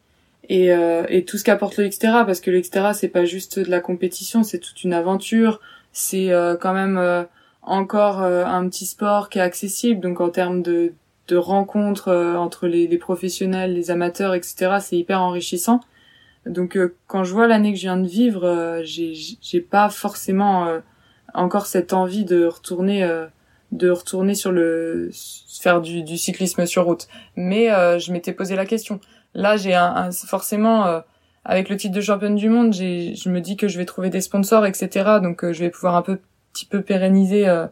[0.49, 2.63] et, euh, et tout ce qu'apporte le Xterra, parce que le
[2.95, 5.61] c'est pas juste de la compétition, c'est toute une aventure,
[5.93, 7.25] c'est euh, quand même euh,
[7.63, 10.93] encore euh, un petit sport qui est accessible, donc en termes de
[11.29, 14.77] de rencontres entre les, les professionnels, les amateurs, etc.
[14.81, 15.81] C'est hyper enrichissant.
[16.47, 16.79] Donc
[17.09, 20.69] quand je vois l'année que je viens de vivre, j'ai pas forcément
[21.37, 23.27] encore cette envie de retourner euh,
[23.73, 25.11] de retourner sur le
[25.61, 27.09] faire du, du cyclisme sur route.
[27.35, 29.01] Mais euh, je m'étais posé la question.
[29.35, 31.01] Là, j'ai un, forcément euh,
[31.47, 34.11] avec le titre de championne du monde, j'ai je me dis que je vais trouver
[34.11, 35.19] des sponsors, etc.
[35.23, 36.19] Donc euh, je vais pouvoir un peu
[36.53, 37.67] petit peu pérenniser euh,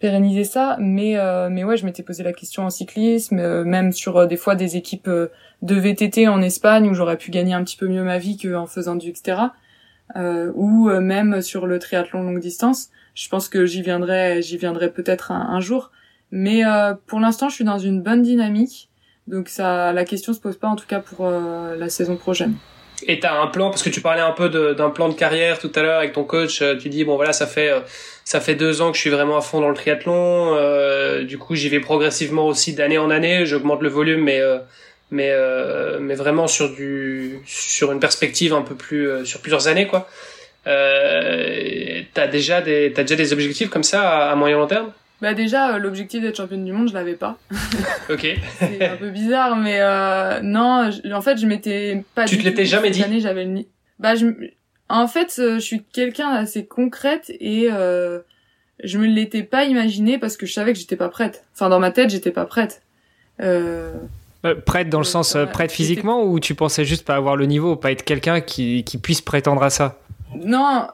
[0.00, 4.26] pérenniser ça mais euh, mais ouais je m'étais posé la question en cyclisme même sur
[4.26, 7.86] des fois des équipes de VTT en Espagne où j'aurais pu gagner un petit peu
[7.88, 9.38] mieux ma vie qu'en faisant du etc
[10.16, 14.90] ou euh, même sur le triathlon longue distance je pense que j'y viendrai j'y viendrai
[14.90, 15.90] peut-être un, jour
[16.30, 18.88] mais euh, pour l'instant je suis dans une bonne dynamique
[19.26, 22.54] donc ça la question se pose pas en tout cas pour euh, la saison prochaine
[23.06, 25.70] Et t'as un plan parce que tu parlais un peu d'un plan de carrière tout
[25.74, 26.62] à l'heure avec ton coach.
[26.62, 27.80] euh, Tu dis bon voilà ça fait euh,
[28.24, 30.54] ça fait deux ans que je suis vraiment à fond dans le triathlon.
[30.54, 33.46] euh, du coup j'y vais progressivement aussi d'année en année.
[33.46, 34.58] J'augmente le volume mais euh,
[35.10, 39.68] mais euh, mais vraiment sur du sur une perspective un peu plus euh, sur plusieurs
[39.68, 40.08] années quoi.
[40.66, 44.92] Euh, t'as déjà des t'as déjà des objectifs comme ça à, à moyen long terme?
[45.20, 47.38] bah déjà euh, l'objectif d'être championne du monde je l'avais pas
[48.10, 48.26] Ok.
[48.58, 52.24] c'est un peu bizarre, mais euh, non, je- en fait, je m'étais pas.
[52.24, 53.20] Tu te l'étais jamais cette dit?
[53.20, 53.62] j'avais le
[53.98, 54.26] Bah, je,
[54.88, 58.20] en fait, euh, je suis quelqu'un d'assez concrète et euh,
[58.82, 61.44] je me l'étais pas imaginé parce que je savais que j'étais pas prête.
[61.54, 62.80] Enfin, dans ma tête, j'étais pas prête.
[63.42, 63.92] Euh,
[64.44, 67.46] Euh, prête dans le sens euh, prête physiquement ou tu pensais juste pas avoir le
[67.46, 69.98] niveau, pas être quelqu'un qui, qui puisse prétendre à ça?
[70.36, 70.86] Non,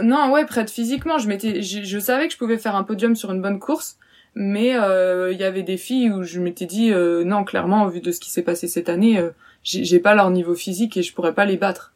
[0.00, 1.18] non, ouais, prête physiquement.
[1.18, 3.96] Je m'étais, je, je savais que je pouvais faire un podium sur une bonne course,
[4.34, 7.88] mais euh, il y avait des filles où je m'étais dit euh, non, clairement, au
[7.88, 9.30] vu de ce qui s'est passé cette année, euh,
[9.64, 11.92] j'ai j'ai pas leur niveau physique et je pourrais pas les battre.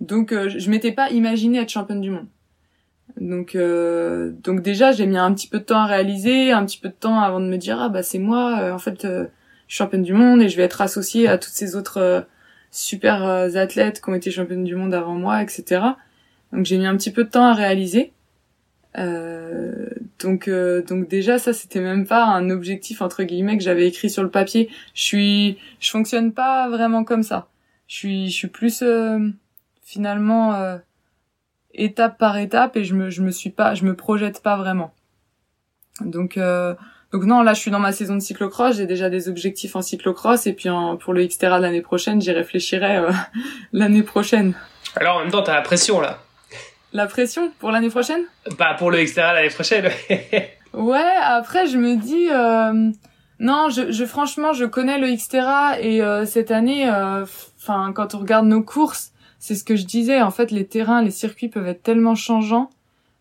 [0.00, 2.26] Donc, euh, je m'étais pas imaginé être championne du monde.
[3.20, 6.78] Donc, euh, donc déjà, j'ai mis un petit peu de temps à réaliser, un petit
[6.78, 9.26] peu de temps avant de me dire ah bah c'est moi, euh, en fait, euh,
[9.68, 12.20] championne du monde et je vais être associée à toutes ces autres euh,
[12.70, 15.82] super euh, athlètes qui ont été championnes du monde avant moi, etc.
[16.52, 18.12] Donc j'ai mis un petit peu de temps à réaliser.
[18.96, 24.10] Euh, donc donc déjà ça c'était même pas un objectif entre guillemets que j'avais écrit
[24.10, 24.70] sur le papier.
[24.94, 27.48] Je suis je fonctionne pas vraiment comme ça.
[27.86, 28.82] Je suis je suis plus
[29.82, 30.78] finalement
[31.74, 34.92] étape par étape et je me je me suis pas je me projette pas vraiment.
[36.00, 36.38] Donc
[37.12, 39.82] donc non là je suis dans ma saison de cyclocross, j'ai déjà des objectifs en
[39.82, 43.10] cyclocross et puis en, pour le Xterra de l'année prochaine, j'y réfléchirai euh,
[43.72, 44.54] l'année prochaine.
[44.96, 46.18] Alors en même temps t'as la pression là.
[46.92, 48.22] La pression pour l'année prochaine?
[48.56, 49.90] Pas pour le extérieur l'année prochaine.
[50.74, 52.92] Ouais, après je me dis euh,
[53.40, 58.18] non, je, je franchement je connais le Xterra et euh, cette année, enfin quand on
[58.18, 60.20] regarde nos courses, c'est ce que je disais.
[60.20, 62.70] En fait, les terrains, les circuits peuvent être tellement changeants.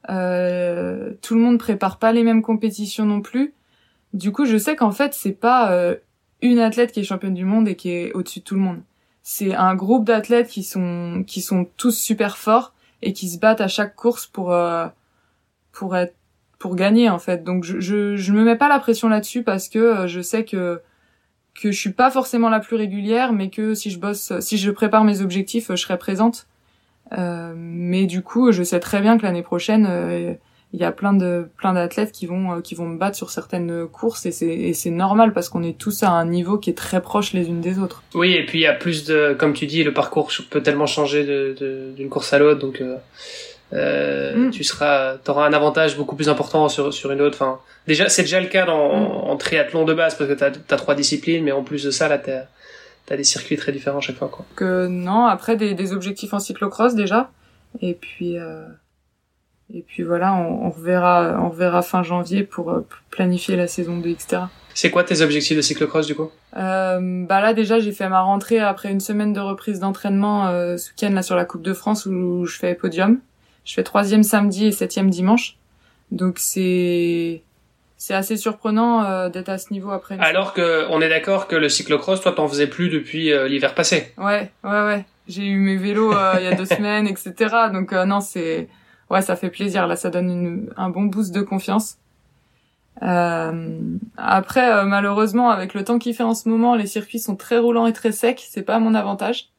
[0.09, 3.53] Euh, tout le monde prépare pas les mêmes compétitions non plus.
[4.13, 5.95] Du coup, je sais qu'en fait c'est pas euh,
[6.41, 8.81] une athlète qui est championne du monde et qui est au-dessus de tout le monde.
[9.23, 13.61] C'est un groupe d'athlètes qui sont qui sont tous super forts et qui se battent
[13.61, 14.87] à chaque course pour euh,
[15.71, 16.15] pour être
[16.59, 17.43] pour gagner en fait.
[17.43, 20.45] Donc je je je me mets pas la pression là-dessus parce que euh, je sais
[20.45, 20.81] que
[21.57, 24.71] que je suis pas forcément la plus régulière, mais que si je bosse, si je
[24.71, 26.47] prépare mes objectifs, euh, je serai présente.
[27.17, 30.33] Euh, mais du coup, je sais très bien que l'année prochaine, euh,
[30.73, 33.29] il y a plein de plein d'athlètes qui vont euh, qui vont me battre sur
[33.31, 36.69] certaines courses et c'est et c'est normal parce qu'on est tous à un niveau qui
[36.69, 38.03] est très proche les unes des autres.
[38.13, 40.85] Oui, et puis il y a plus de, comme tu dis, le parcours peut tellement
[40.85, 42.97] changer de- de- d'une course à l'autre, donc euh,
[43.73, 44.51] euh, Mm.
[44.51, 47.37] tu seras, t'auras un avantage beaucoup plus important sur sur une autre.
[47.41, 49.29] Enfin, déjà, c'est déjà le cas dans, Mm.
[49.29, 52.07] en triathlon de base parce que t'as as trois disciplines, mais en plus de ça,
[52.07, 52.43] là, t'as
[53.09, 54.45] as des circuits très différents chaque fois, quoi.
[54.55, 57.31] Que non, après des, des objectifs en cyclocross déjà,
[57.81, 58.65] et puis euh,
[59.73, 63.97] et puis voilà, on, on reverra on reverra fin janvier pour euh, planifier la saison
[63.97, 64.49] de Xterra.
[64.73, 66.29] C'est quoi tes objectifs de cyclocross du coup?
[66.55, 70.77] Euh, bah là déjà j'ai fait ma rentrée après une semaine de reprise d'entraînement euh,
[70.77, 73.19] ce week-end là sur la Coupe de France où je fais podium.
[73.65, 75.57] je fais troisième samedi et septième dimanche.
[76.11, 77.41] Donc c'est
[77.97, 80.17] c'est assez surprenant euh, d'être à ce niveau après.
[80.19, 83.73] Alors que on est d'accord que le cyclocross, toi, t'en faisais plus depuis euh, l'hiver
[83.73, 84.13] passé.
[84.17, 85.05] Ouais, ouais, ouais.
[85.27, 87.33] J'ai eu mes vélos euh, il y a deux semaines, etc.
[87.73, 88.67] Donc non, c'est
[89.09, 89.87] ouais, ça fait plaisir.
[89.87, 91.97] Là, ça donne un bon boost de confiance.
[93.01, 97.87] après, malheureusement, avec le temps qu'il fait en ce moment, les circuits sont très roulants
[97.87, 98.43] et très secs.
[98.47, 99.49] C'est pas mon avantage.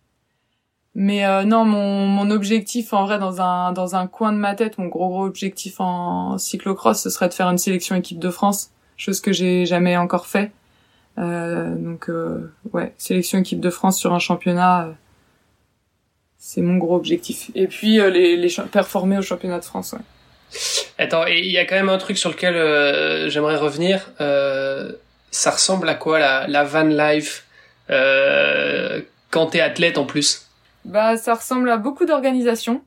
[1.00, 5.08] Mais euh, non, mon, objectif en vrai dans un coin de ma tête, mon gros
[5.08, 9.32] gros objectif en cyclocross, ce serait de faire une sélection équipe de France, chose que
[9.32, 10.50] j'ai jamais encore fait.
[11.18, 14.92] Euh, donc euh, ouais, sélection équipe de France sur un championnat, euh,
[16.38, 17.50] c'est mon gros objectif.
[17.54, 19.92] Et puis euh, les, les performer au championnat de France.
[19.92, 19.98] Ouais.
[20.98, 22.54] Attends, et il y a quand même un truc sur lequel
[23.28, 24.10] j'aimerais revenir.
[24.18, 27.44] ça ressemble à quoi la, la van life
[29.30, 30.48] quand t'es athlète en plus?
[30.84, 32.82] Bah, ça ressemble à beaucoup d'organisation,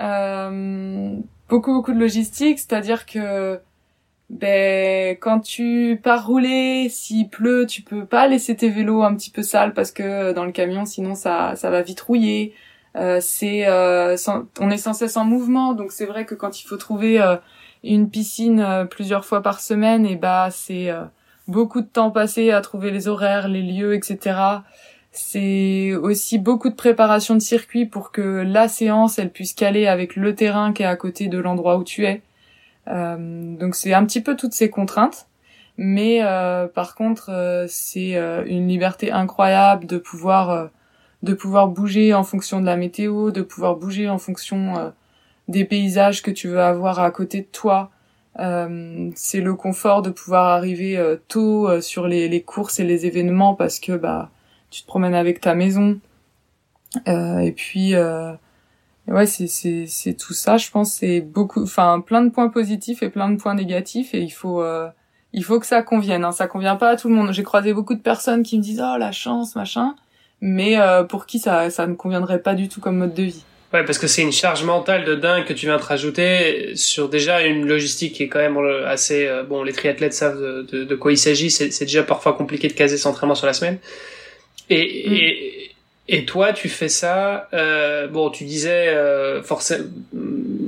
[0.00, 1.14] euh,
[1.48, 3.58] beaucoup beaucoup de logistique, c'est-à-dire que
[4.28, 9.30] ben quand tu pars rouler, s'il pleut, tu peux pas laisser tes vélos un petit
[9.30, 12.52] peu sales parce que dans le camion, sinon ça ça va vite rouiller.
[12.96, 14.16] Euh, c'est euh,
[14.58, 17.36] on est sans cesse en mouvement, donc c'est vrai que quand il faut trouver euh,
[17.84, 20.90] une piscine euh, plusieurs fois par semaine, et bah c'est
[21.46, 24.38] beaucoup de temps passé à trouver les horaires, les lieux, etc.
[25.12, 30.16] C'est aussi beaucoup de préparation de circuit pour que la séance elle puisse caler avec
[30.16, 32.22] le terrain qui est à côté de l'endroit où tu es.
[32.86, 35.26] Donc c'est un petit peu toutes ces contraintes,
[35.76, 36.20] mais
[36.74, 38.14] par contre c'est
[38.46, 40.70] une liberté incroyable de pouvoir
[41.26, 44.92] de pouvoir bouger en fonction de la météo, de pouvoir bouger en fonction
[45.48, 47.90] des paysages que tu veux avoir à côté de toi.
[48.36, 50.98] c'est le confort de pouvoir arriver
[51.28, 54.30] tôt sur les, courses et les événements parce que bah
[54.70, 56.00] tu te promènes avec ta maison.
[57.08, 58.32] Euh, et puis, euh,
[59.08, 60.92] ouais, c'est, c'est, c'est tout ça, je pense.
[60.92, 64.14] C'est beaucoup, enfin, plein de points positifs et plein de points négatifs.
[64.14, 64.88] Et il faut, euh,
[65.32, 66.24] il faut que ça convienne.
[66.24, 66.32] Hein.
[66.32, 67.32] Ça convient pas à tout le monde.
[67.32, 69.94] J'ai croisé beaucoup de personnes qui me disent, oh, la chance, machin.
[70.40, 73.44] Mais euh, pour qui ça, ça ne conviendrait pas du tout comme mode de vie.
[73.72, 77.08] Ouais, parce que c'est une charge mentale de dingue que tu viens de rajouter sur
[77.08, 78.56] déjà une logistique qui est quand même
[78.86, 79.64] assez bon.
[79.64, 81.50] Les triathlètes savent de, de, de quoi il s'agit.
[81.50, 83.78] C'est, déjà parfois compliqué de caser son entraînement sur la semaine.
[84.70, 85.14] Et, mm.
[85.14, 85.70] et,
[86.08, 87.48] et, toi, tu fais ça.
[87.52, 89.84] Euh, bon, tu disais euh, forcément,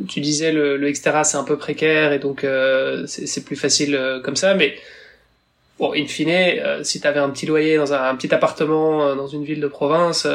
[0.09, 3.95] tu disais le, le extérieur c'est un peu précaire et donc euh, c'est plus facile
[3.95, 4.55] euh, comme ça.
[4.55, 4.77] Mais
[5.79, 9.15] bon, in fine, euh, si tu avais un petit loyer dans un, petit appartement euh,
[9.15, 10.27] dans une ville de province,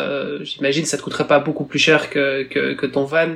[0.41, 3.35] j'imagine ça te coûterait pas beaucoup plus cher que que, que ton van.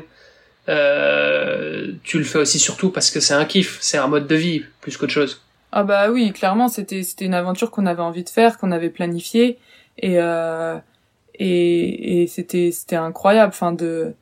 [2.04, 4.64] tu le fais aussi surtout parce que c'est un kiff, c'est un mode de vie
[4.82, 5.42] plus qu'autre chose.
[5.72, 8.90] Ah bah oui, clairement, c'était c'était une aventure qu'on avait envie de faire, qu'on avait
[8.90, 9.60] planifiée
[9.98, 10.78] et euh,
[11.36, 14.16] et, et c'était c'était incroyable enfin de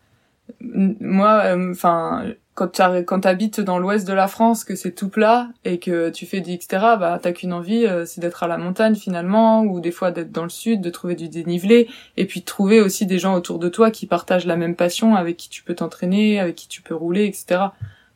[0.60, 5.78] moi euh, enfin quand tu dans l'ouest de la France que c'est tout plat et
[5.78, 8.96] que tu fais du etc bah t'as qu'une envie euh, c'est d'être à la montagne
[8.96, 12.46] finalement ou des fois d'être dans le sud de trouver du dénivelé et puis de
[12.46, 15.64] trouver aussi des gens autour de toi qui partagent la même passion avec qui tu
[15.64, 17.62] peux t'entraîner avec qui tu peux rouler etc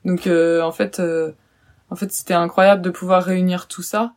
[0.05, 1.01] donc en fait
[1.89, 4.13] en fait c'était incroyable de pouvoir réunir tout ça.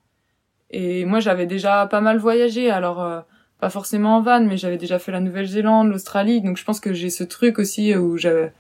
[0.71, 3.25] Et moi j'avais déjà pas mal voyagé alors
[3.61, 6.93] pas forcément en van, mais j'avais déjà fait la Nouvelle-Zélande, l'Australie, donc je pense que
[6.93, 8.53] j'ai ce truc aussi où j'avais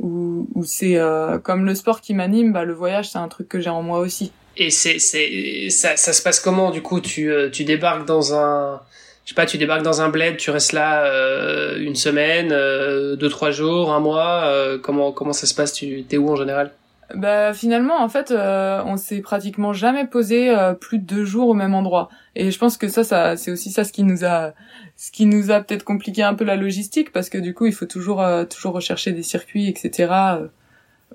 [0.00, 3.60] où c'est euh, comme le sport qui m'anime, bah le voyage c'est un truc que
[3.60, 4.32] j'ai en moi aussi.
[4.56, 8.34] Et c'est c'est ça, ça se passe comment du coup tu euh, tu débarques dans
[8.34, 8.80] un
[9.24, 13.28] je sais pas tu débarques dans un bled, tu restes là euh, une semaine, deux
[13.28, 14.50] trois jours, un mois,
[14.82, 16.72] comment comment ça se passe tu t'es où en général?
[17.14, 21.48] Bah finalement en fait euh, on s'est pratiquement jamais posé euh, plus de deux jours
[21.48, 24.24] au même endroit et je pense que ça ça c'est aussi ça ce qui nous
[24.24, 24.54] a
[24.96, 27.74] ce qui nous a peut-être compliqué un peu la logistique parce que du coup il
[27.74, 30.12] faut toujours euh, toujours rechercher des circuits etc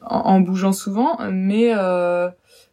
[0.01, 1.73] en, en, bougeant souvent mais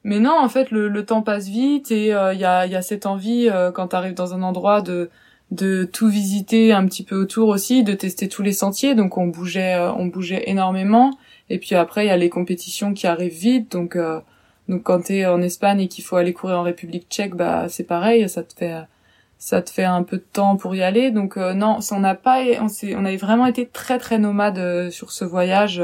[0.04, 2.76] mais non en fait le, le temps passe vite et il y a il y
[2.76, 5.08] a cette envie quand tu arrives dans un endroit de
[5.52, 8.96] de tout visiter un petit peu autour aussi, de tester tous les sentiers.
[8.96, 11.16] Donc on bougeait, on bougeait énormément.
[11.50, 13.72] Et puis après, il y a les compétitions qui arrivent vite.
[13.72, 14.20] Donc, euh,
[14.68, 17.84] donc quand t'es en Espagne et qu'il faut aller courir en République Tchèque, bah c'est
[17.84, 18.74] pareil, ça te fait
[19.38, 21.10] ça te fait un peu de temps pour y aller.
[21.10, 24.58] Donc euh, non, on n'a pas, on s'est, on avait vraiment été très très nomade
[24.58, 25.82] euh, sur ce voyage,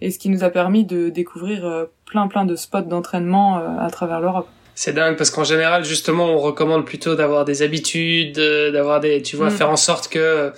[0.00, 4.20] et ce qui nous a permis de découvrir plein plein de spots d'entraînement à travers
[4.20, 4.48] l'Europe.
[4.76, 9.34] C'est dingue parce qu'en général, justement, on recommande plutôt d'avoir des habitudes, d'avoir des, tu
[9.34, 9.50] vois, mm.
[9.50, 10.52] faire en sorte que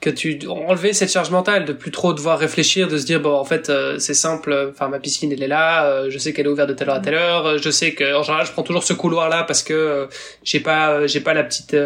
[0.00, 3.34] que tu enlever cette charge mentale de plus trop devoir réfléchir de se dire bon
[3.34, 6.46] en fait euh, c'est simple enfin ma piscine elle est là euh, je sais qu'elle
[6.46, 8.52] est ouverte de telle heure à telle heure euh, je sais que en général je
[8.52, 10.08] prends toujours ce couloir là parce que
[10.42, 11.76] j'ai pas j'ai pas la petite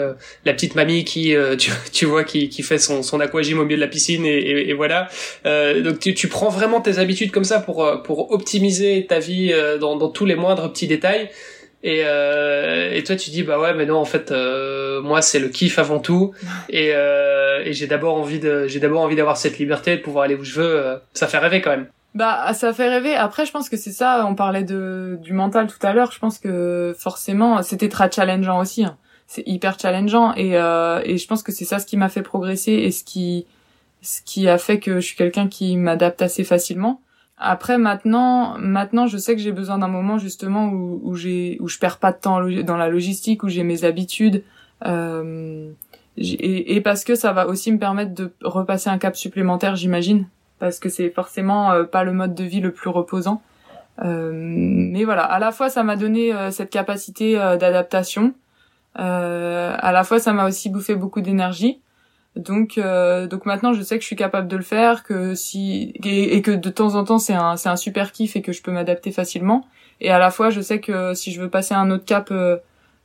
[0.45, 3.77] la petite mamie qui tu, tu vois qui, qui fait son son aquagym au milieu
[3.77, 5.09] de la piscine et, et, voilà.
[5.45, 9.97] Donc tu, tu prends vraiment tes habitudes comme ça pour pour optimiser ta vie dans
[9.97, 11.31] dans tous les moindres petits détails
[11.87, 15.39] et, euh, et toi tu dis bah ouais mais non en fait euh, moi c'est
[15.39, 16.33] le kiff avant tout.
[16.71, 20.25] Et, euh, et j'ai d'abord envie de j'ai d'abord envie d'avoir cette liberté de pouvoir
[20.25, 21.87] aller où je veux euh, ça fait rêver quand même.
[22.15, 23.15] Bah ça fait rêver.
[23.15, 26.11] Après je pense que c'est ça on parlait de du mental tout à l'heure.
[26.11, 28.97] Je pense que forcément c'était très challengeant aussi hein.
[29.27, 30.33] c'est hyper challengeant.
[30.37, 33.05] Et euh, et je pense que c'est ça ce qui m'a fait progresser et ce
[33.05, 33.47] qui
[34.01, 37.03] ce qui a fait que je suis quelqu'un qui m'adapte assez facilement
[37.37, 41.69] après maintenant, maintenant je sais que j'ai besoin d'un moment justement où, où j'ai où
[41.69, 44.45] je perds pas de temps dans la logistique, où j'ai mes habitudes
[44.87, 45.71] euh,
[46.17, 50.29] et, et, parce que ça va aussi me permettre de repasser un cap supplémentaire, j'imagine,
[50.61, 53.43] parce que c'est forcément euh, pas le mode de vie le plus reposant.
[54.03, 58.35] Euh, mais voilà, à la fois ça m'a donné euh, cette capacité euh, d'adaptation,
[58.97, 61.81] à la fois ça m'a aussi bouffé beaucoup d'énergie.
[62.37, 65.95] Donc, euh, donc maintenant, je sais que je suis capable de le faire, que si
[66.05, 68.63] et, que de temps en temps, c'est un c'est un super kiff et que je
[68.63, 69.67] peux m'adapter facilement.
[70.01, 72.57] Et à la fois, je sais que si je veux passer un autre cap euh,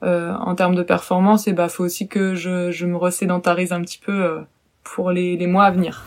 [0.03, 3.71] euh, en termes de performance, et eh bah faut aussi que je je me resédentarise
[3.71, 4.39] un petit peu
[4.84, 6.05] pour les les mois à venir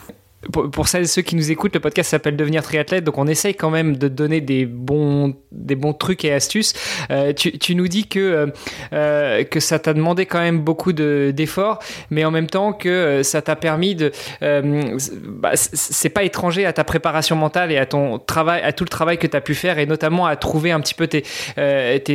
[0.51, 3.55] pour, celles et ceux qui nous écoutent, le podcast s'appelle Devenir triathlète, donc on essaye
[3.55, 6.73] quand même de donner des bons, des bons trucs et astuces.
[7.11, 8.47] Euh, tu, nous dis que, euh,
[8.93, 11.79] euh que ça t'a demandé quand même beaucoup d'efforts,
[12.09, 14.11] mais en même temps que ça t'a permis de...
[14.41, 18.83] Euh, bah, c'est pas étranger à ta préparation mentale et à ton travail, à tout
[18.83, 21.23] le travail que tu as pu faire, et notamment à trouver un petit peu tes,
[21.55, 22.05] tes,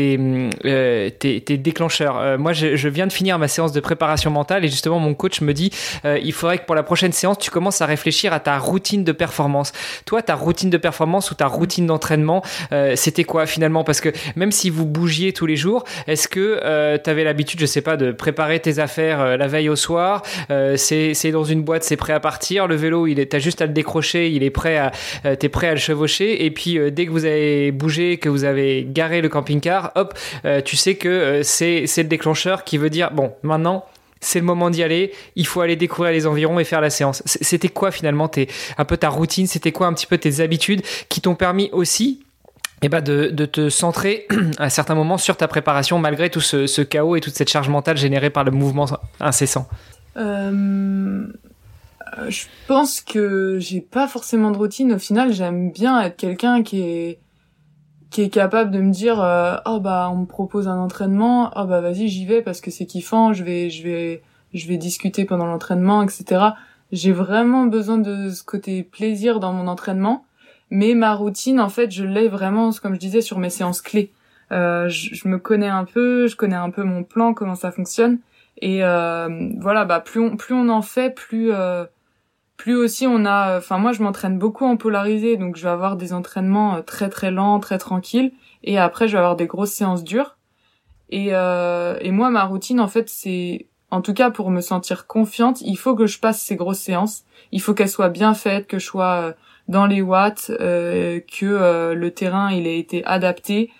[1.18, 2.38] tes, déclencheurs.
[2.38, 5.52] moi, je, viens de finir ma séance de préparation mentale, et justement, mon coach me
[5.52, 5.70] dit,
[6.04, 9.12] il faudrait que pour la prochaine séance, tu commences à réfléchir à ta routine de
[9.12, 9.72] performance.
[10.04, 12.42] Toi, ta routine de performance ou ta routine d'entraînement,
[12.72, 13.84] euh, c'était quoi finalement?
[13.84, 17.60] Parce que même si vous bougiez tous les jours, est-ce que euh, tu avais l'habitude,
[17.60, 20.22] je sais pas, de préparer tes affaires euh, la veille au soir?
[20.76, 22.66] C'est dans une boîte, c'est prêt à partir.
[22.66, 24.92] Le vélo, il est, t'as juste à le décrocher, il est prêt à,
[25.36, 26.44] t'es prêt à le chevaucher.
[26.44, 30.18] Et puis dès que vous avez bougé, que vous avez garé le camping-car, hop,
[30.64, 33.84] tu sais que c'est le déclencheur qui veut dire bon, maintenant
[34.20, 37.22] c'est le moment d'y aller, il faut aller découvrir les environs et faire la séance.
[37.26, 40.82] C'était quoi finalement tes, un peu ta routine, c'était quoi un petit peu tes habitudes
[41.08, 42.20] qui t'ont permis aussi
[42.82, 46.82] eh ben de, de, te centrer à certains moments sur ta préparation malgré tout ce,
[46.82, 48.86] chaos et toute cette charge mentale générée par le mouvement
[49.20, 49.68] incessant?
[50.16, 51.26] Euh,
[52.28, 54.92] Je pense que j'ai pas forcément de routine.
[54.92, 57.18] Au final, j'aime bien être quelqu'un qui est
[58.10, 61.64] qui est capable de me dire euh, oh bah on me propose un entraînement oh
[61.64, 64.22] bah vas-y j'y vais parce que c'est kiffant je vais je vais
[64.54, 66.50] je vais discuter pendant l'entraînement etc
[66.90, 70.24] j'ai vraiment besoin de ce côté plaisir dans mon entraînement
[70.70, 74.12] mais ma routine en fait je l'ai vraiment comme je disais sur mes séances clés.
[74.50, 78.18] Euh, je, me connais un peu je connais un peu mon plan comment ça fonctionne
[78.62, 79.28] et euh,
[79.60, 81.84] voilà bah plus on plus on en fait plus euh,
[82.58, 85.96] plus aussi on a enfin moi je m'entraîne beaucoup en polarisé donc je vais avoir
[85.96, 88.32] des entraînements euh, très très lents très tranquilles
[88.64, 90.36] et après je vais avoir des grosses séances dures.
[91.08, 95.06] Et euh, et moi ma routine en fait c'est en tout cas pour me sentir
[95.06, 97.24] confiante il faut que je passe ces grosses séances.
[97.52, 99.32] Il faut qu'elles soient bien faites que je sois euh,
[99.68, 103.70] dans les watts euh, que euh, le terrain il ait été adapté.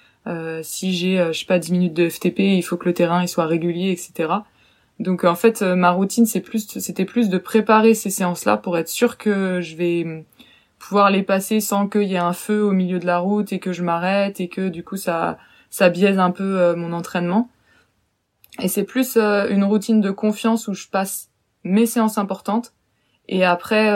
[0.62, 3.28] Si j'ai je sais pas 10 minutes de FTP il faut que le terrain il
[3.28, 4.28] soit régulier etc
[4.98, 8.76] donc en fait, euh, ma routine, c'est plus, c'était plus de préparer ces séances-là pour
[8.76, 10.24] être sûr que je vais hum,
[10.78, 13.60] pouvoir les passer sans qu'il y ait un feu au milieu de la route et
[13.60, 15.38] que je m'arrête et que du coup ça,
[15.70, 17.48] ça biaise un peu euh, mon entraînement.
[18.60, 21.30] Et c'est plus euh, une routine de confiance où je passe
[21.62, 22.72] mes séances importantes
[23.28, 23.94] et après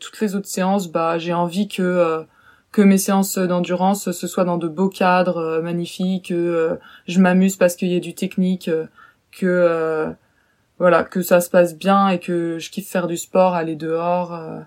[0.00, 2.26] toutes les autres séances, bah j'ai envie que
[2.72, 7.76] que mes séances d'endurance ce soit dans de beaux cadres magnifiques, que je m'amuse parce
[7.76, 8.68] qu'il y a du technique,
[9.30, 10.16] que
[10.82, 14.34] voilà, que ça se passe bien et que je kiffe faire du sport, aller dehors.
[14.34, 14.58] Euh.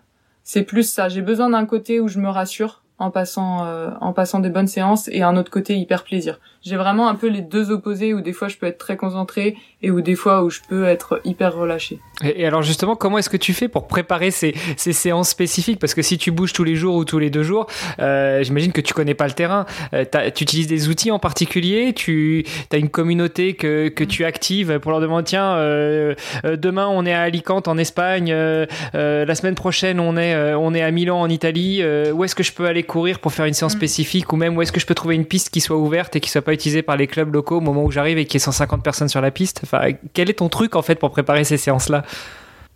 [0.45, 1.09] c'est plus ça.
[1.09, 4.68] J'ai besoin d'un côté où je me rassure en passant euh, en passant des bonnes
[4.68, 6.39] séances et un autre côté hyper plaisir.
[6.62, 9.56] J'ai vraiment un peu les deux opposés où des fois je peux être très concentré
[9.84, 12.00] et où des fois où je peux être hyper relâché.
[12.24, 15.80] Et, alors justement, comment est-ce que tu fais pour préparer ces, ces, séances spécifiques?
[15.80, 17.68] Parce que si tu bouges tous les jours ou tous les deux jours,
[18.00, 19.68] euh, j'imagine que tu connais pas le terrain.
[19.93, 21.93] Euh, tu utilises des outils en particulier?
[21.93, 26.16] Tu as une communauté que, que tu actives pour leur demander tiens, euh,
[26.46, 30.74] euh demain on est à Alicante en Espagne, euh, la semaine prochaine on est on
[30.74, 31.84] est à Milan en Italie.
[32.14, 33.78] où est-ce que je peux aller courir pour faire une séance mm.
[33.78, 36.20] spécifique ou même où est-ce que je peux trouver une piste qui soit ouverte et
[36.20, 38.38] qui soit pas utilisée par les clubs locaux au moment où j'arrive et qu'il y
[38.38, 41.44] ait 150 personnes sur la piste Enfin, quel est ton truc en fait pour préparer
[41.44, 42.04] ces séances-là?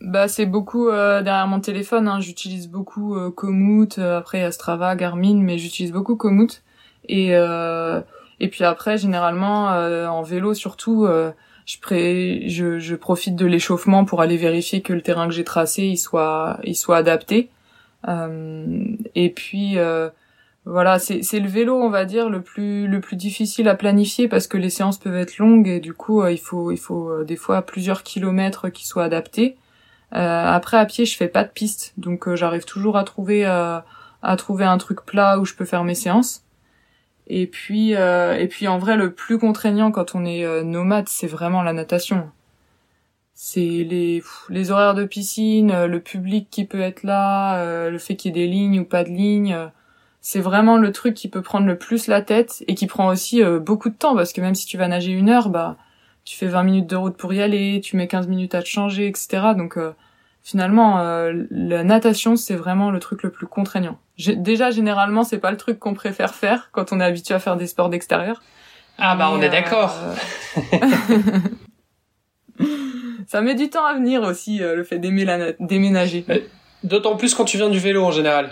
[0.01, 2.07] Bah c'est beaucoup euh, derrière mon téléphone.
[2.07, 2.19] Hein.
[2.21, 3.99] J'utilise beaucoup euh, Komoot.
[3.99, 6.63] Euh, après il y a Strava, Garmin, mais j'utilise beaucoup Komoot.
[7.07, 7.31] Et
[8.41, 11.07] et puis après généralement en vélo surtout,
[11.65, 12.43] je, pré...
[12.47, 15.97] je je profite de l'échauffement pour aller vérifier que le terrain que j'ai tracé il
[15.97, 17.49] soit il soit adapté.
[18.07, 19.77] Et puis
[20.65, 24.27] voilà, c'est c'est le vélo, on va dire, le plus le plus difficile à planifier
[24.27, 27.35] parce que les séances peuvent être longues et du coup il faut il faut des
[27.35, 29.57] fois plusieurs kilomètres qui soient adaptés.
[30.15, 33.45] Euh, après à pied, je fais pas de piste, donc euh, j'arrive toujours à trouver
[33.45, 33.79] euh,
[34.23, 36.43] à trouver un truc plat où je peux faire mes séances.
[37.27, 41.61] Et puis et puis en vrai, le plus contraignant quand on est nomade, c'est vraiment
[41.61, 42.31] la natation.
[43.41, 48.35] C'est les les horaires de piscine, le public qui peut être là, le fait qu'il
[48.35, 49.69] y ait des lignes ou pas de lignes
[50.21, 53.41] c'est vraiment le truc qui peut prendre le plus la tête et qui prend aussi
[53.61, 55.77] beaucoup de temps parce que même si tu vas nager une heure, bah
[56.29, 58.67] tu fais 20 minutes de route pour y aller, tu mets 15 minutes à te
[58.67, 59.53] changer, etc.
[59.57, 59.93] Donc euh,
[60.43, 63.97] finalement, euh, la natation, c'est vraiment le truc le plus contraignant.
[64.17, 67.55] déjà, généralement, c'est pas le truc qu'on préfère faire quand on est habitué à faire
[67.55, 68.43] des sports d'extérieur.
[68.99, 69.95] Ah bah on est d'accord.
[73.19, 76.25] Euh, ça met du temps à venir aussi, le fait d'aimer la déménager.
[76.83, 78.51] D'autant plus quand tu viens du vélo en général.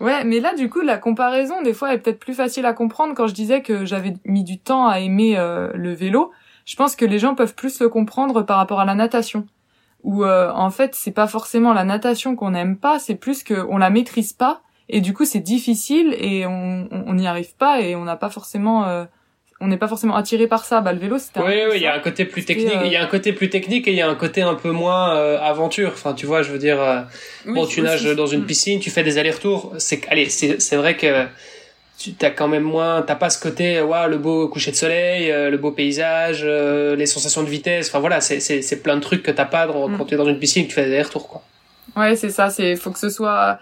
[0.00, 3.14] Ouais, mais là, du coup, la comparaison, des fois, est peut-être plus facile à comprendre
[3.14, 5.36] quand je disais que j'avais mis du temps à aimer
[5.74, 6.32] le vélo
[6.68, 9.46] je pense que les gens peuvent plus le comprendre par rapport à la natation.
[10.04, 13.78] Où euh, en fait, c'est pas forcément la natation qu'on n'aime pas, c'est plus qu'on
[13.78, 14.60] la maîtrise pas
[14.90, 18.84] et du coup c'est difficile et on n'y arrive pas et on n'a pas forcément
[18.84, 19.06] euh,
[19.60, 20.80] on n'est pas forcément attiré par ça.
[20.80, 21.38] Bah le vélo c'est.
[21.40, 23.50] Oui oui, il y a un côté plus technique, il y a un côté plus
[23.50, 25.90] technique et il y a un côté un peu moins euh, aventure.
[25.94, 27.06] Enfin tu vois, je veux dire,
[27.46, 28.46] bon tu nages dans une mm.
[28.46, 29.74] piscine, tu fais des allers-retours.
[29.78, 31.26] C'est allez c'est c'est vrai que
[31.98, 35.30] tu t'as quand même moins t'as pas ce côté ouais, le beau coucher de soleil
[35.30, 38.96] euh, le beau paysage euh, les sensations de vitesse enfin voilà c'est c'est c'est plein
[38.96, 39.98] de trucs que t'as pas dans, mm.
[39.98, 41.42] quand tu es dans une piscine tu fais des retours quoi
[41.96, 43.58] ouais c'est ça c'est faut que ce soit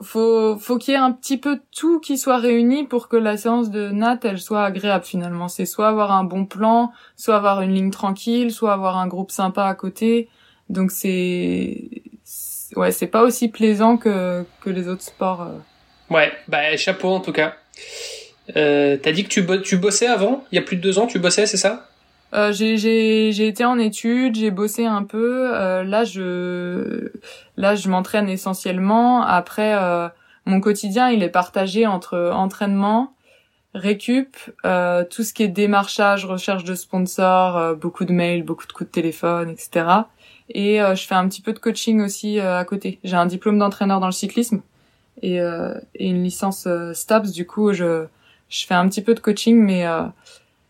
[0.00, 3.36] faut faut qu'il y ait un petit peu tout qui soit réuni pour que la
[3.36, 7.60] séance de Nat elle soit agréable finalement c'est soit avoir un bon plan soit avoir
[7.60, 10.28] une ligne tranquille soit avoir un groupe sympa à côté
[10.70, 11.90] donc c'est
[12.76, 15.58] ouais c'est pas aussi plaisant que que les autres sports euh.
[16.10, 17.56] Ouais, bah chapeau en tout cas.
[18.56, 20.44] Euh, T'as dit que tu, tu bossais avant?
[20.52, 21.88] Il y a plus de deux ans, tu bossais, c'est ça?
[22.34, 25.50] Euh, j'ai été en études, j'ai bossé un peu.
[25.54, 27.10] Euh, là, je
[27.56, 29.22] là je m'entraîne essentiellement.
[29.22, 30.08] Après, euh,
[30.46, 33.14] mon quotidien, il est partagé entre entraînement,
[33.74, 38.66] récup, euh, tout ce qui est démarchage, recherche de sponsors, euh, beaucoup de mails, beaucoup
[38.66, 39.86] de coups de téléphone, etc.
[40.50, 42.98] Et je fais un petit peu de coaching aussi à côté.
[43.02, 44.60] J'ai un diplôme d'entraîneur dans le cyclisme
[45.22, 47.30] et, et une licence STAPS.
[47.32, 48.06] Du coup, je
[48.54, 50.04] je fais un petit peu de coaching, mais euh,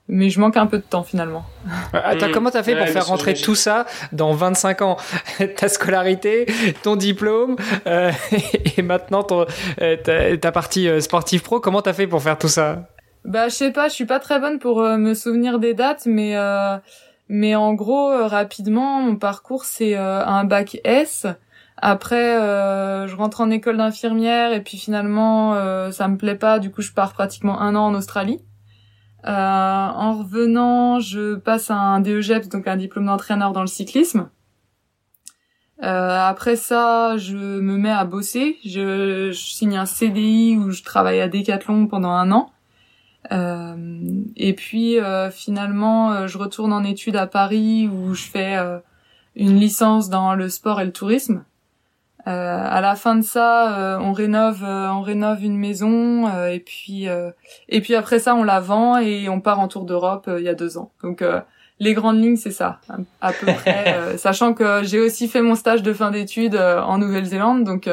[0.09, 1.45] mais je manque un peu de temps finalement.
[1.93, 4.97] Attends, comment t'as fait pour faire rentrer tout ça dans 25 ans
[5.57, 6.47] Ta scolarité,
[6.83, 8.13] ton diplôme euh,
[8.77, 9.47] et maintenant ton,
[9.81, 12.89] euh, ta, partie sportive pro, comment t'as fait pour faire tout ça?
[13.25, 16.35] Bah je sais pas, je suis pas très bonne pour me souvenir des dates, mais
[17.29, 21.27] mais en gros rapidement mon parcours c'est un bac S
[21.77, 26.59] après, euh, je rentre en école d'infirmière et puis finalement, euh, ça me plaît pas.
[26.59, 28.41] Du coup, je pars pratiquement un an en Australie.
[29.25, 34.29] Euh, en revenant, je passe un DEGEPS, donc un diplôme d'entraîneur dans le cyclisme.
[35.81, 38.59] après ça, je me mets à bosser.
[38.65, 42.51] Je, je, signe un CDI où je travaille à Decathlon pendant un an.
[43.31, 44.99] et puis
[45.33, 48.59] finalement, je retourne en études à Paris où je fais
[49.37, 51.45] une licence dans le sport et le tourisme.
[52.27, 56.61] Euh, à la fin de ça, euh, on rénove, euh, on rénove une maison et
[56.61, 57.07] puis
[57.69, 60.49] et puis après ça, on la vend et on part en tour d'Europe il y
[60.49, 60.91] a deux ans.
[61.03, 61.23] Donc
[61.81, 62.81] les grandes lignes, c'est ça,
[63.21, 64.17] à peu près.
[64.17, 67.89] sachant que j'ai aussi fait mon stage de fin d'études en Nouvelle-Zélande, donc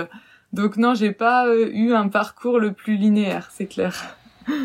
[0.54, 4.18] donc non, j'ai pas eu un parcours le plus linéaire, c'est clair.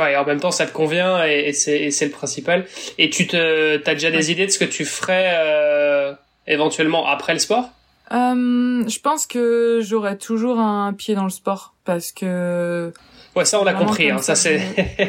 [0.00, 2.64] Ouais, et en même temps, ça te convient et, et c'est le principal.
[2.96, 6.16] Et tu te, t'as déjà des idées de ce que tu ferais
[6.46, 7.68] éventuellement après le sport?
[8.10, 12.92] Euh, je pense que j'aurais toujours un pied dans le sport parce que.
[13.34, 14.10] Ouais, ça on a compris.
[14.10, 14.60] Hein, ça, c'est.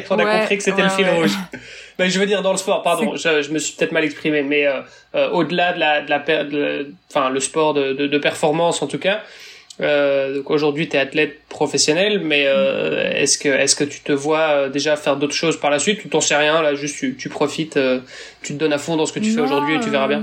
[0.10, 1.36] on a compris que c'était le fil rouge.
[1.98, 4.42] Mais je veux dire dans le sport, pardon, je, je me suis peut-être mal exprimé,
[4.42, 4.80] mais euh,
[5.14, 8.98] euh, au-delà de la, de la, enfin le sport de, de, de, performance en tout
[8.98, 9.20] cas.
[9.78, 14.68] Donc aujourd'hui tu es athlète professionnel, mais euh, est-ce que est-ce que tu te vois
[14.68, 17.28] déjà faire d'autres choses par la suite ou t'en sais rien là, juste tu, tu
[17.28, 17.78] profites,
[18.42, 20.22] tu te donnes à fond dans ce que tu fais aujourd'hui et tu verras bien?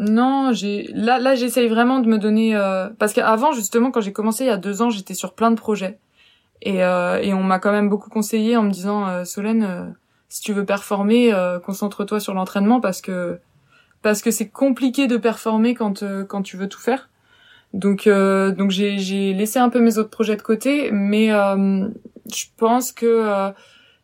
[0.00, 2.88] Non, j'ai là là j'essaye vraiment de me donner euh...
[2.98, 5.56] parce qu'avant justement quand j'ai commencé il y a deux ans j'étais sur plein de
[5.56, 5.98] projets
[6.62, 9.86] et euh, et on m'a quand même beaucoup conseillé en me disant euh, Solène euh,
[10.28, 13.40] si tu veux performer euh, concentre-toi sur l'entraînement parce que
[14.02, 17.08] parce que c'est compliqué de performer quand quand tu veux tout faire.
[17.74, 22.92] Donc donc j'ai j'ai laissé un peu mes autres projets de côté, mais je pense
[22.92, 23.52] que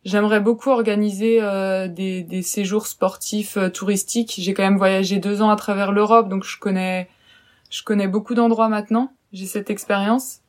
[0.05, 4.35] J'aimerais beaucoup organiser euh, des, des, séjours sportifs euh, touristiques.
[4.39, 7.09] J'ai quand même voyagé deux ans à travers l'Europe, donc je connais,
[7.71, 9.13] je connais beaucoup d'endroits maintenant.
[9.33, 10.41] J'ai cette expérience.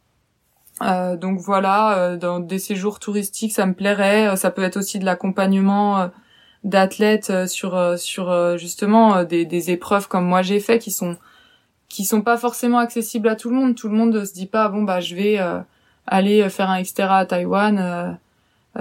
[0.81, 4.35] Euh, donc voilà, euh, dans des séjours touristiques, ça me plairait.
[4.35, 6.11] Ça peut être aussi de l'accompagnement
[6.65, 11.15] d'athlètes sur sur justement des, des épreuves comme moi j'ai fait, qui sont
[11.87, 13.75] qui sont pas forcément accessibles à tout le monde.
[13.75, 15.39] Tout le monde se dit pas bon bah je vais
[16.07, 18.11] aller faire un Xterra à Taïwan euh,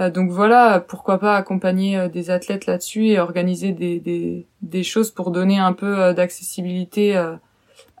[0.09, 5.09] donc voilà, pourquoi pas accompagner euh, des athlètes là-dessus et organiser des, des, des, choses
[5.09, 7.15] pour donner un peu euh, d'accessibilité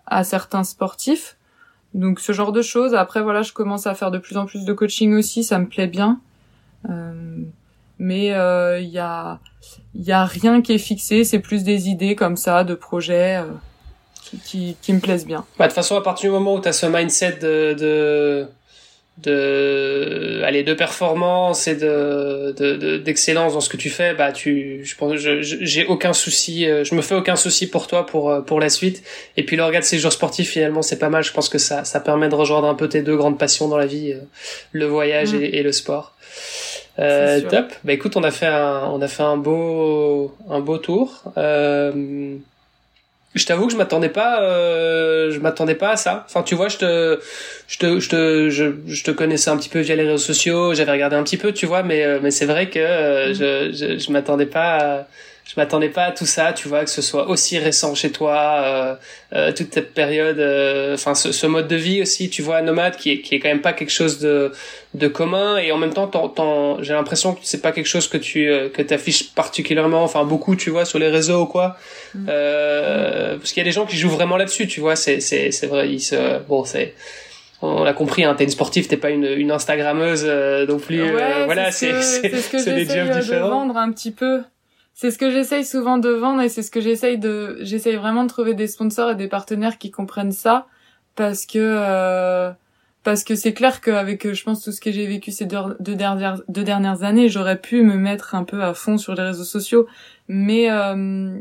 [0.05, 1.37] à certains sportifs.
[1.93, 2.93] Donc ce genre de choses.
[2.93, 5.67] Après voilà, je commence à faire de plus en plus de coaching aussi, ça me
[5.67, 6.19] plaît bien.
[7.97, 9.39] mais il y a
[9.95, 13.41] y a rien qui est fixé, c'est plus des idées comme ça, de projets
[14.21, 15.45] qui, qui, qui, me plaisent bien.
[15.57, 18.47] Bah, de toute façon, à partir du moment où tu as ce mindset de, de
[19.17, 22.53] de aller de performance et de
[22.97, 26.95] d'excellence dans ce que tu fais bah tu je pense j'ai aucun souci euh, je
[26.95, 29.03] me fais aucun souci pour toi pour euh, pour la suite.
[29.37, 31.23] Et puis le regard de ces jours sportifs finalement c'est pas mal.
[31.23, 33.77] Je pense que ça ça permet de rejoindre un peu tes deux grandes passions dans
[33.77, 34.19] la vie euh,
[34.71, 35.43] le voyage mm.
[35.43, 36.13] et, et, le sport.
[36.99, 37.73] Euh, top.
[37.83, 41.23] Bah écoute on a fait un on a fait un beau un beau tour.
[41.37, 42.35] Euh,
[43.35, 46.69] je t'avoue que je m'attendais pas euh, je m'attendais pas à ça enfin tu vois
[46.69, 47.19] je te
[47.67, 50.73] je te je te je, je, te connaissais un petit peu via les réseaux sociaux
[50.73, 53.33] j'avais regardé un petit peu tu vois mais euh, mais c'est vrai que euh, mm.
[53.33, 55.07] je je, je m'attendais pas à,
[55.45, 58.61] je m'attendais pas à tout ça, tu vois, que ce soit aussi récent chez toi,
[58.63, 58.95] euh,
[59.33, 62.95] euh, toute cette période, euh, enfin ce, ce, mode de vie aussi, tu vois, nomade,
[62.95, 64.51] qui est, qui est quand même pas quelque chose de,
[64.95, 66.09] de commun, et en même temps,
[66.81, 70.55] j'ai l'impression que c'est pas quelque chose que tu euh, que t'affiches particulièrement, enfin beaucoup,
[70.55, 71.77] tu vois, sur les réseaux ou quoi,
[72.15, 72.25] mm.
[72.27, 75.51] euh, parce qu'il y a des gens qui jouent vraiment là-dessus, tu vois, c'est c'est
[75.51, 76.95] c'est vrai, ils se, bon c'est
[77.61, 81.01] on l'a compris, hein, t'es une sportive, t'es pas une, une Instagrammeuse euh, non plus.
[81.01, 84.41] Ouais, voilà, c'est c'est ce que j'essaie de vendre un petit peu
[84.95, 88.23] c'est ce que j'essaye souvent de vendre et c'est ce que j'essaye de j'essaye vraiment
[88.23, 90.67] de trouver des sponsors et des partenaires qui comprennent ça
[91.15, 92.51] parce que euh,
[93.03, 96.41] parce que c'est clair qu'avec je pense tout ce que j'ai vécu ces deux, dernières
[96.47, 99.85] deux dernières années j'aurais pu me mettre un peu à fond sur les réseaux sociaux.
[100.29, 101.39] Mais euh,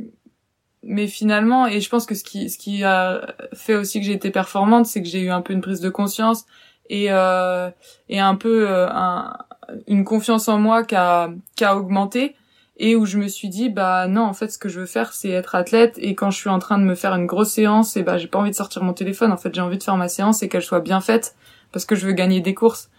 [0.82, 4.12] mais finalement et je pense que ce qui ce qui a fait aussi que j'ai
[4.14, 6.44] été performante c'est que j'ai eu un peu une prise de conscience
[6.90, 7.70] et euh,
[8.08, 9.38] et un peu euh, un,
[9.86, 12.34] une confiance en moi qui a qui a augmenté
[12.76, 15.12] et où je me suis dit bah non en fait ce que je veux faire
[15.12, 17.96] c'est être athlète et quand je suis en train de me faire une grosse séance
[17.96, 19.96] et bah j'ai pas envie de sortir mon téléphone en fait j'ai envie de faire
[19.96, 21.36] ma séance et qu'elle soit bien faite
[21.72, 22.90] parce que je veux gagner des courses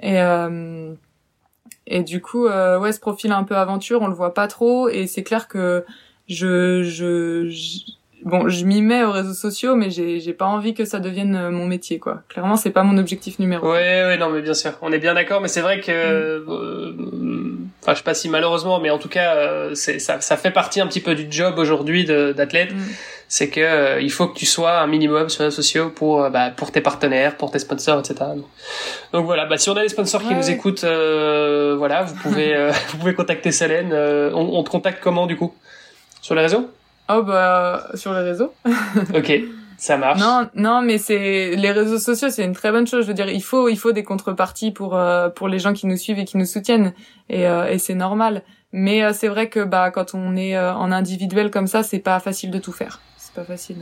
[0.00, 0.92] et euh,
[1.86, 4.88] et du coup euh, ouais ce profil un peu aventure on le voit pas trop
[4.88, 5.84] et c'est clair que
[6.28, 7.48] je je,
[8.24, 11.36] bon, je m'y mets aux réseaux sociaux, mais j'ai, j'ai pas envie que ça devienne
[11.36, 12.22] euh, mon métier, quoi.
[12.28, 13.70] Clairement, c'est pas mon objectif numéro.
[13.70, 16.50] Ouais, ouais, non, mais bien sûr, on est bien d'accord, mais c'est vrai que, mm.
[16.50, 16.92] euh,
[17.82, 20.80] enfin, je sais pas si malheureusement, mais en tout cas, euh, ça, ça fait partie
[20.80, 22.72] un petit peu du job aujourd'hui d'athlète.
[22.72, 22.80] Mm.
[23.28, 26.50] C'est que il faut que tu sois un minimum sur les réseaux sociaux pour, bah,
[26.50, 28.14] pour tes partenaires, pour tes sponsors, etc.
[29.12, 32.98] Donc voilà, bah, si on a des sponsors qui nous écoutent, voilà, vous pouvez, vous
[32.98, 33.92] pouvez contacter Solène.
[33.94, 35.54] On, on te contacte comment du coup?
[36.20, 36.70] Sur les réseaux?
[37.08, 38.52] Oh bah sur les réseaux.
[39.14, 39.32] ok,
[39.82, 40.20] ça marche.
[40.20, 43.02] Non, non, mais c'est les réseaux sociaux, c'est une très bonne chose.
[43.02, 45.88] Je veux dire, il faut, il faut des contreparties pour euh, pour les gens qui
[45.88, 46.92] nous suivent et qui nous soutiennent,
[47.28, 48.42] et, euh, et c'est normal.
[48.72, 52.20] Mais euh, c'est vrai que bah quand on est en individuel comme ça, c'est pas
[52.20, 53.00] facile de tout faire.
[53.18, 53.78] C'est pas facile.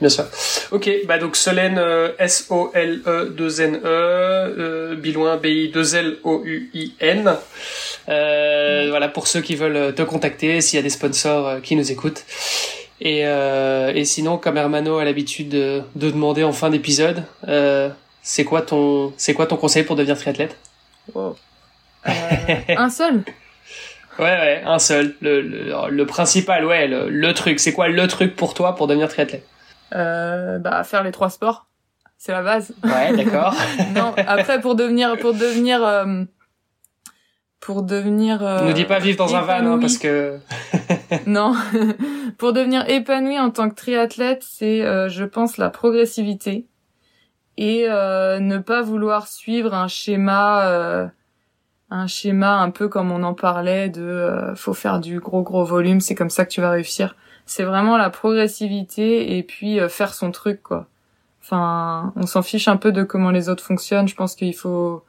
[0.00, 0.24] Bien sûr.
[0.70, 1.80] Ok, bah donc Solène
[2.18, 6.94] S O L E 2 N E Biloin B I 2 L O U I
[6.98, 7.36] N.
[8.08, 11.76] Euh, voilà pour ceux qui veulent te contacter, s'il y a des sponsors euh, qui
[11.76, 12.24] nous écoutent.
[13.04, 17.90] Et, euh, et sinon, comme Hermano a l'habitude de, de, demander en fin d'épisode, euh,
[18.22, 20.56] c'est quoi ton c'est quoi ton conseil pour devenir triathlète?
[21.12, 21.34] Oh.
[22.06, 23.24] Un seul?
[24.20, 25.16] Ouais, ouais, un seul.
[25.20, 27.58] Le, le, le principal, ouais, le, le truc.
[27.58, 29.46] C'est quoi le truc pour toi pour devenir triathlète?
[29.94, 31.66] Euh, Bah, faire les trois sports.
[32.18, 32.72] C'est la base.
[32.84, 33.52] Ouais, d'accord.
[33.96, 36.22] non, après, pour devenir, pour devenir euh,
[37.62, 40.38] pour devenir euh, ne dis pas vivre dans un van hein, parce que
[41.26, 41.54] non.
[42.38, 46.66] Pour devenir épanoui en tant que triathlète c'est euh, je pense la progressivité
[47.56, 51.06] et euh, ne pas vouloir suivre un schéma euh,
[51.90, 55.64] un schéma un peu comme on en parlait de euh, faut faire du gros gros
[55.64, 57.14] volume c'est comme ça que tu vas réussir.
[57.46, 60.88] C'est vraiment la progressivité et puis faire son truc quoi.
[61.42, 64.08] Enfin on s'en fiche un peu de comment les autres fonctionnent.
[64.08, 65.04] Je pense qu'il faut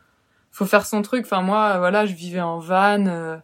[0.53, 1.25] faut faire son truc.
[1.25, 3.38] Enfin moi, voilà, je vivais en van, euh,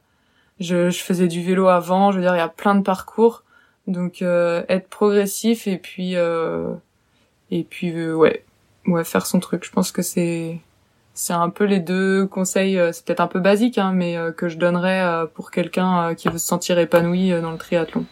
[0.61, 2.11] je, je faisais du vélo avant.
[2.11, 3.43] Je veux dire, il y a plein de parcours.
[3.87, 8.45] Donc être progressif et puis et puis ouais
[8.85, 9.65] ouais faire son truc.
[9.65, 10.59] Je pense que c'est
[11.15, 14.57] c'est un peu les deux conseils, c'est peut-être un peu basique, hein, mais que je
[14.57, 18.05] donnerais pour quelqu'un qui veut se sentir épanoui dans le triathlon.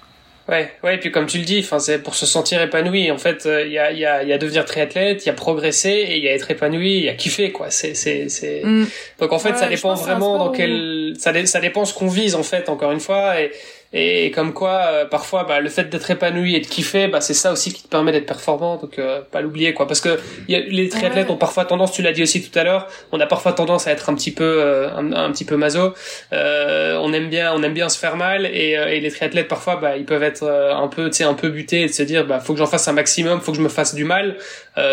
[0.49, 3.11] Ouais, ouais, et puis comme tu le dis, enfin c'est pour se sentir épanoui.
[3.11, 5.29] En fait, il y a il y a il y a devenir triathlète, il y
[5.29, 7.69] a progresser et il y a être épanoui, il y a kiffer quoi.
[7.69, 8.87] C'est c'est c'est mm.
[9.19, 12.43] Donc en fait, ça dépend vraiment dans quel ça ça dépend ce qu'on vise en
[12.43, 13.51] fait encore une fois et
[13.93, 17.33] et comme quoi euh, parfois bah, le fait d'être épanoui et de kiffer bah c'est
[17.33, 19.87] ça aussi qui te permet d'être performant donc euh, pas l'oublier quoi.
[19.87, 20.19] Parce que
[20.49, 23.19] y a, les triathlètes ont parfois tendance tu l'as dit aussi tout à l'heure on
[23.21, 25.93] a parfois tendance à être un petit peu euh, un, petit peu maso.
[26.31, 29.95] On aime bien on aime bien se faire mal et, et les triathlètes parfois bah
[29.95, 32.39] ils peuvent être un peu tu sais un peu butés et de se dire bah
[32.39, 34.37] faut que j'en fasse un maximum faut que je me fasse du mal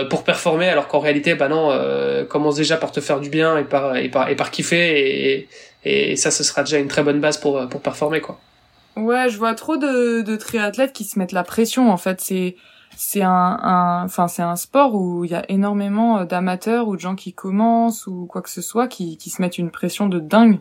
[0.08, 1.76] pour performer alors qu'en réalité bah non
[2.28, 5.48] commence déjà par te faire du bien et par et par et par kiffer et,
[5.84, 8.38] et ça ce sera déjà une très bonne base pour pour performer quoi
[8.96, 11.90] Ouais, je vois trop de, de triathlètes qui se mettent la pression.
[11.90, 12.56] En fait, c'est
[12.96, 17.00] c'est un, enfin c'est un sport où il y a énormément euh, d'amateurs ou de
[17.00, 20.20] gens qui commencent ou quoi que ce soit qui qui se mettent une pression de
[20.20, 20.60] dingue.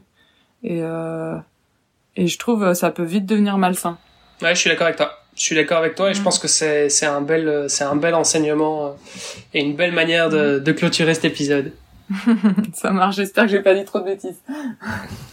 [0.64, 1.38] Et euh,
[2.15, 3.97] et je trouve euh, ça peut vite devenir malsain.
[4.41, 5.11] Ouais, je suis d'accord avec toi.
[5.35, 6.23] Je suis d'accord avec toi et je mm.
[6.23, 8.95] pense que c'est c'est un bel c'est un bel enseignement
[9.53, 11.73] et une belle manière de, de clôturer cet épisode.
[12.73, 13.18] ça marche.
[13.18, 14.41] J'espère que j'ai pas dit trop de bêtises.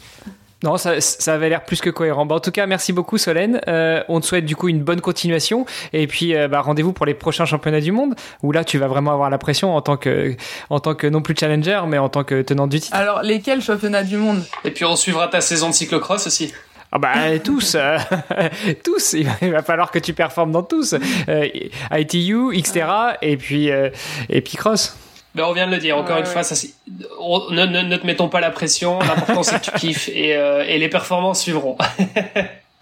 [0.63, 2.27] Non, ça, ça avait l'air plus que cohérent.
[2.27, 3.61] Bah, en tout cas, merci beaucoup Solène.
[3.67, 7.07] Euh, on te souhaite du coup une bonne continuation et puis euh, bah, rendez-vous pour
[7.07, 9.97] les prochains championnats du monde où là tu vas vraiment avoir la pression en tant
[9.97, 10.37] que
[10.69, 12.95] en tant que non plus challenger mais en tant que tenant du titre.
[12.95, 14.45] Alors lesquels championnats du monde?
[14.65, 16.53] Et puis on suivra ta saison de cyclocross aussi.
[16.93, 17.15] Ah bah
[17.45, 17.97] tous, euh,
[18.85, 19.15] tous.
[19.15, 20.95] Il va falloir que tu performes dans tous.
[21.97, 24.95] ITU, Xterra et puis et puis cross.
[25.35, 26.57] Ben, on vient de le dire, encore une fois, ça,
[26.89, 30.65] ne, ne, ne, te mettons pas la pression, l'important c'est que tu kiffes et, euh,
[30.67, 31.77] et les performances suivront.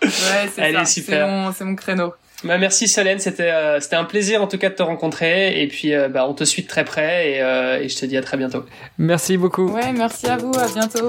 [0.02, 0.08] ouais,
[0.54, 1.52] c'est ça, super.
[1.54, 2.14] c'est mon, mon, créneau.
[2.44, 5.66] Bah, merci Solène, c'était euh, c'était un plaisir en tout cas de te rencontrer et
[5.66, 8.22] puis euh, bah, on te suit de très près et, et je te dis à
[8.22, 8.64] très bientôt.
[8.96, 9.68] Merci beaucoup.
[9.70, 11.08] Ouais, merci à vous, à bientôt.